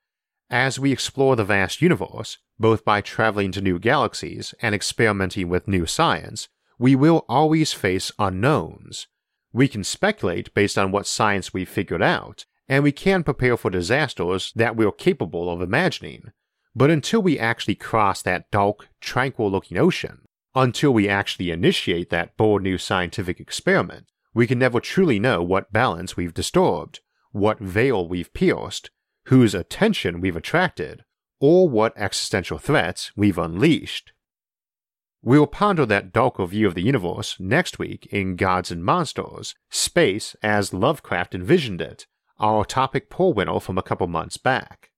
As 0.49 0.79
we 0.79 0.91
explore 0.91 1.35
the 1.35 1.43
vast 1.43 1.81
universe, 1.81 2.37
both 2.59 2.83
by 2.83 3.01
traveling 3.01 3.51
to 3.51 3.61
new 3.61 3.79
galaxies 3.79 4.53
and 4.61 4.73
experimenting 4.73 5.49
with 5.49 5.67
new 5.67 5.85
science, 5.85 6.47
we 6.79 6.95
will 6.95 7.25
always 7.27 7.73
face 7.73 8.11
unknowns. 8.17 9.07
We 9.51 9.67
can 9.67 9.83
speculate 9.83 10.53
based 10.53 10.77
on 10.77 10.91
what 10.91 11.07
science 11.07 11.53
we've 11.53 11.69
figured 11.69 12.01
out, 12.01 12.45
and 12.67 12.83
we 12.83 12.91
can 12.91 13.23
prepare 13.23 13.57
for 13.57 13.69
disasters 13.69 14.51
that 14.55 14.75
we're 14.75 14.91
capable 14.91 15.49
of 15.49 15.61
imagining. 15.61 16.31
But 16.75 16.91
until 16.91 17.21
we 17.21 17.39
actually 17.39 17.75
cross 17.75 18.21
that 18.21 18.51
dark, 18.51 18.87
tranquil 19.01 19.49
looking 19.49 19.77
ocean, 19.77 20.27
until 20.53 20.93
we 20.93 21.09
actually 21.09 21.51
initiate 21.51 22.09
that 22.09 22.37
bold 22.37 22.61
new 22.61 22.77
scientific 22.77 23.39
experiment, 23.39 24.07
we 24.37 24.45
can 24.45 24.59
never 24.59 24.79
truly 24.79 25.17
know 25.17 25.41
what 25.41 25.73
balance 25.73 26.15
we've 26.15 26.35
disturbed, 26.35 26.99
what 27.31 27.57
veil 27.57 28.07
we've 28.07 28.31
pierced, 28.35 28.91
whose 29.29 29.55
attention 29.55 30.21
we've 30.21 30.35
attracted, 30.35 31.03
or 31.39 31.67
what 31.67 31.91
existential 31.97 32.59
threats 32.59 33.11
we've 33.15 33.39
unleashed. 33.39 34.13
We'll 35.23 35.47
ponder 35.47 35.87
that 35.87 36.13
darker 36.13 36.45
view 36.45 36.67
of 36.67 36.75
the 36.75 36.83
universe 36.83 37.37
next 37.39 37.79
week 37.79 38.05
in 38.11 38.35
Gods 38.35 38.69
and 38.69 38.85
Monsters, 38.85 39.55
Space 39.71 40.35
as 40.43 40.71
Lovecraft 40.71 41.33
envisioned 41.33 41.81
it, 41.81 42.05
our 42.39 42.63
topic 42.63 43.09
poll 43.09 43.33
winner 43.33 43.59
from 43.59 43.79
a 43.79 43.81
couple 43.81 44.05
months 44.05 44.37
back. 44.37 44.91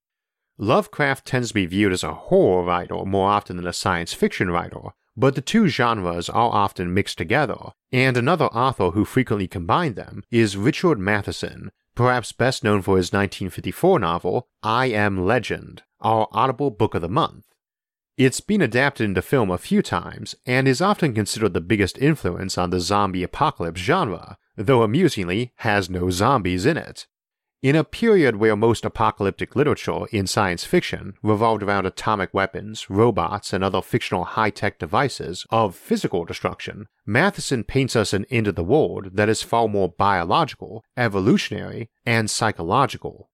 Lovecraft 0.58 1.24
tends 1.24 1.48
to 1.48 1.54
be 1.54 1.64
viewed 1.64 1.94
as 1.94 2.04
a 2.04 2.12
horror 2.12 2.62
writer 2.62 3.06
more 3.06 3.30
often 3.30 3.56
than 3.56 3.66
a 3.66 3.72
science 3.72 4.12
fiction 4.12 4.50
writer, 4.50 4.90
but 5.16 5.34
the 5.34 5.40
two 5.40 5.68
genres 5.68 6.28
are 6.28 6.50
often 6.50 6.94
mixed 6.94 7.18
together, 7.18 7.72
and 7.92 8.16
another 8.16 8.46
author 8.46 8.90
who 8.90 9.04
frequently 9.04 9.48
combined 9.48 9.96
them 9.96 10.22
is 10.30 10.56
Richard 10.56 10.98
Matheson, 10.98 11.70
perhaps 11.94 12.32
best 12.32 12.64
known 12.64 12.82
for 12.82 12.96
his 12.96 13.12
1954 13.12 13.98
novel 13.98 14.48
I 14.62 14.86
Am 14.86 15.26
Legend, 15.26 15.82
our 16.00 16.28
Audible 16.32 16.70
Book 16.70 16.94
of 16.94 17.02
the 17.02 17.08
Month. 17.08 17.44
It's 18.16 18.40
been 18.40 18.60
adapted 18.60 19.04
into 19.06 19.22
film 19.22 19.50
a 19.50 19.58
few 19.58 19.82
times 19.82 20.34
and 20.44 20.68
is 20.68 20.82
often 20.82 21.14
considered 21.14 21.54
the 21.54 21.60
biggest 21.60 21.96
influence 21.98 22.58
on 22.58 22.70
the 22.70 22.80
zombie 22.80 23.22
apocalypse 23.22 23.80
genre, 23.80 24.36
though 24.56 24.82
amusingly 24.82 25.52
has 25.56 25.88
no 25.88 26.10
zombies 26.10 26.66
in 26.66 26.76
it. 26.76 27.06
In 27.62 27.76
a 27.76 27.84
period 27.84 28.36
where 28.36 28.56
most 28.56 28.86
apocalyptic 28.86 29.54
literature 29.54 30.06
in 30.10 30.26
science 30.26 30.64
fiction 30.64 31.12
revolved 31.22 31.62
around 31.62 31.84
atomic 31.84 32.32
weapons, 32.32 32.88
robots, 32.88 33.52
and 33.52 33.62
other 33.62 33.82
fictional 33.82 34.24
high 34.24 34.48
tech 34.48 34.78
devices 34.78 35.44
of 35.50 35.76
physical 35.76 36.24
destruction, 36.24 36.86
Matheson 37.04 37.64
paints 37.64 37.94
us 37.94 38.14
an 38.14 38.24
end 38.30 38.46
of 38.46 38.54
the 38.54 38.64
world 38.64 39.10
that 39.12 39.28
is 39.28 39.42
far 39.42 39.68
more 39.68 39.90
biological, 39.90 40.82
evolutionary, 40.96 41.90
and 42.06 42.30
psychological. 42.30 43.28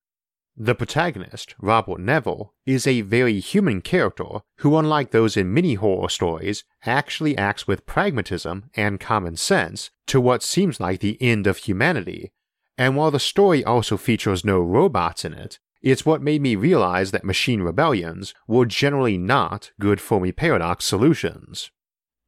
The 0.57 0.75
protagonist, 0.75 1.55
Robert 1.61 2.01
Neville, 2.01 2.53
is 2.65 2.85
a 2.85 3.03
very 3.03 3.39
human 3.39 3.81
character 3.81 4.41
who, 4.57 4.77
unlike 4.77 5.13
those 5.13 5.37
in 5.37 5.55
many 5.55 5.75
horror 5.75 6.09
stories, 6.09 6.65
actually 6.85 7.39
acts 7.39 7.69
with 7.69 7.87
pragmatism 7.87 8.71
and 8.75 8.99
common 8.99 9.37
sense 9.37 9.91
to 10.09 10.21
what 10.21 10.43
seems 10.43 10.81
like 10.81 10.99
the 10.99 11.17
end 11.23 11.47
of 11.47 11.59
humanity 11.59 12.33
and 12.79 12.97
while 12.97 13.11
the 13.11 13.19
story 13.19 13.65
also 13.65 13.97
features 13.97 14.45
no 14.45 14.61
robots 14.61 15.25
in 15.25 15.33
it, 15.33 15.59
it's 15.83 16.05
what 16.05 16.23
made 16.23 16.43
me 16.43 16.57
realize 16.57 17.11
that 17.11 17.25
machine 17.25 17.63
rebellions 17.63 18.35
were 18.47 18.67
generally 18.67 19.17
not 19.17 19.71
good 19.79 20.01
Fermi 20.01 20.33
Paradox 20.33 20.85
solutions. 20.85 21.71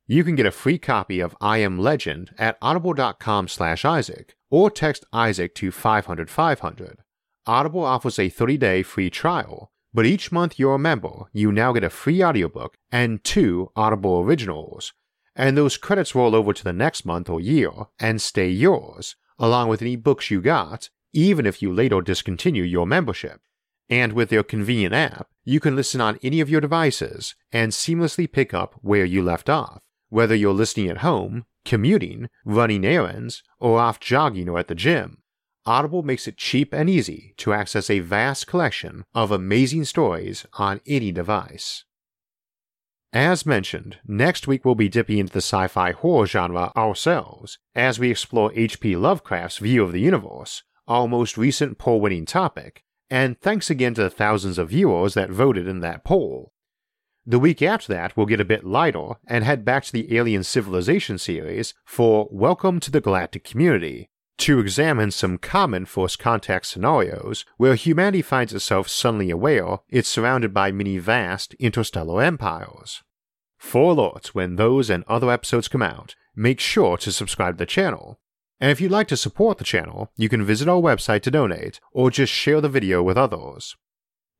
You 0.06 0.24
can 0.24 0.36
get 0.36 0.46
a 0.46 0.50
free 0.50 0.78
copy 0.78 1.20
of 1.20 1.36
I 1.40 1.58
Am 1.58 1.78
Legend 1.78 2.34
at 2.38 2.56
audible.com 2.62 3.48
slash 3.48 3.84
Isaac 3.84 4.36
or 4.50 4.70
text 4.70 5.04
Isaac 5.12 5.54
to 5.56 5.70
500 5.70 6.30
500. 6.30 6.98
Audible 7.46 7.84
offers 7.84 8.18
a 8.18 8.30
30-day 8.30 8.82
free 8.84 9.10
trial, 9.10 9.70
but 9.92 10.06
each 10.06 10.30
month 10.30 10.58
you're 10.58 10.76
a 10.76 10.78
member, 10.78 11.24
you 11.32 11.50
now 11.50 11.72
get 11.72 11.84
a 11.84 11.90
free 11.90 12.22
audiobook 12.22 12.76
and 12.92 13.22
two 13.24 13.70
Audible 13.74 14.20
originals, 14.20 14.92
and 15.34 15.56
those 15.56 15.76
credits 15.76 16.14
roll 16.14 16.34
over 16.34 16.52
to 16.52 16.64
the 16.64 16.72
next 16.72 17.04
month 17.04 17.28
or 17.28 17.40
year 17.40 17.70
and 17.98 18.20
stay 18.20 18.48
yours, 18.48 19.16
along 19.38 19.68
with 19.68 19.82
any 19.82 19.96
books 19.96 20.30
you 20.30 20.40
got, 20.40 20.90
even 21.12 21.46
if 21.46 21.62
you 21.62 21.72
later 21.72 22.00
discontinue 22.00 22.62
your 22.62 22.86
membership. 22.86 23.40
And 23.90 24.12
with 24.12 24.28
their 24.28 24.42
convenient 24.42 24.94
app, 24.94 25.28
you 25.44 25.60
can 25.60 25.74
listen 25.74 26.00
on 26.00 26.18
any 26.22 26.40
of 26.40 26.50
your 26.50 26.60
devices 26.60 27.34
and 27.52 27.72
seamlessly 27.72 28.30
pick 28.30 28.52
up 28.52 28.74
where 28.82 29.04
you 29.04 29.22
left 29.22 29.48
off, 29.48 29.80
whether 30.10 30.34
you're 30.34 30.52
listening 30.52 30.88
at 30.90 30.98
home, 30.98 31.46
commuting, 31.64 32.28
running 32.44 32.84
errands, 32.84 33.42
or 33.58 33.78
off 33.78 33.98
jogging 33.98 34.48
or 34.48 34.58
at 34.58 34.68
the 34.68 34.74
gym. 34.74 35.22
Audible 35.64 36.02
makes 36.02 36.26
it 36.26 36.36
cheap 36.36 36.72
and 36.72 36.88
easy 36.88 37.34
to 37.36 37.52
access 37.52 37.90
a 37.90 38.00
vast 38.00 38.46
collection 38.46 39.04
of 39.14 39.30
amazing 39.30 39.84
stories 39.84 40.46
on 40.54 40.80
any 40.86 41.12
device. 41.12 41.84
As 43.12 43.46
mentioned, 43.46 43.98
next 44.06 44.46
week 44.46 44.66
we'll 44.66 44.74
be 44.74 44.90
dipping 44.90 45.16
into 45.16 45.32
the 45.32 45.38
sci 45.38 45.66
fi 45.68 45.92
horror 45.92 46.26
genre 46.26 46.72
ourselves 46.76 47.58
as 47.74 47.98
we 47.98 48.10
explore 48.10 48.52
H.P. 48.54 48.96
Lovecraft's 48.96 49.56
view 49.56 49.82
of 49.82 49.92
the 49.92 50.00
universe, 50.00 50.62
our 50.86 51.08
most 51.08 51.38
recent 51.38 51.78
poll 51.78 52.02
winning 52.02 52.26
topic, 52.26 52.84
and 53.08 53.40
thanks 53.40 53.70
again 53.70 53.94
to 53.94 54.02
the 54.02 54.10
thousands 54.10 54.58
of 54.58 54.68
viewers 54.68 55.14
that 55.14 55.30
voted 55.30 55.66
in 55.66 55.80
that 55.80 56.04
poll. 56.04 56.52
The 57.24 57.38
week 57.38 57.62
after 57.62 57.94
that, 57.94 58.14
we'll 58.14 58.26
get 58.26 58.42
a 58.42 58.44
bit 58.44 58.64
lighter 58.64 59.14
and 59.26 59.42
head 59.42 59.64
back 59.64 59.84
to 59.84 59.92
the 59.92 60.14
Alien 60.14 60.44
Civilization 60.44 61.16
series 61.16 61.72
for 61.86 62.28
Welcome 62.30 62.78
to 62.80 62.90
the 62.90 63.00
Galactic 63.00 63.42
Community, 63.42 64.10
to 64.38 64.60
examine 64.60 65.10
some 65.10 65.38
common 65.38 65.84
first 65.84 66.18
contact 66.18 66.66
scenarios 66.66 67.44
where 67.56 67.74
humanity 67.74 68.22
finds 68.22 68.54
itself 68.54 68.88
suddenly 68.88 69.30
aware 69.30 69.78
it's 69.88 70.08
surrounded 70.08 70.54
by 70.54 70.72
many 70.72 70.98
vast 70.98 71.54
interstellar 71.54 72.22
empires. 72.22 73.02
For 73.58 73.94
alerts 73.94 74.28
when 74.28 74.56
those 74.56 74.88
and 74.88 75.04
other 75.08 75.30
episodes 75.30 75.68
come 75.68 75.82
out, 75.82 76.14
make 76.36 76.60
sure 76.60 76.96
to 76.98 77.12
subscribe 77.12 77.54
to 77.54 77.58
the 77.58 77.66
channel. 77.66 78.20
And 78.60 78.70
if 78.70 78.80
you'd 78.80 78.92
like 78.92 79.08
to 79.08 79.16
support 79.16 79.58
the 79.58 79.64
channel, 79.64 80.10
you 80.16 80.28
can 80.28 80.44
visit 80.44 80.68
our 80.68 80.80
website 80.80 81.22
to 81.22 81.30
donate 81.30 81.80
or 81.92 82.10
just 82.10 82.32
share 82.32 82.60
the 82.60 82.68
video 82.68 83.02
with 83.02 83.18
others. 83.18 83.76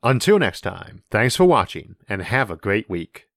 Until 0.02 0.38
next 0.38 0.60
time, 0.60 1.02
thanks 1.10 1.36
for 1.36 1.44
watching 1.44 1.96
and 2.08 2.22
have 2.22 2.50
a 2.50 2.56
great 2.56 2.88
week. 2.88 3.27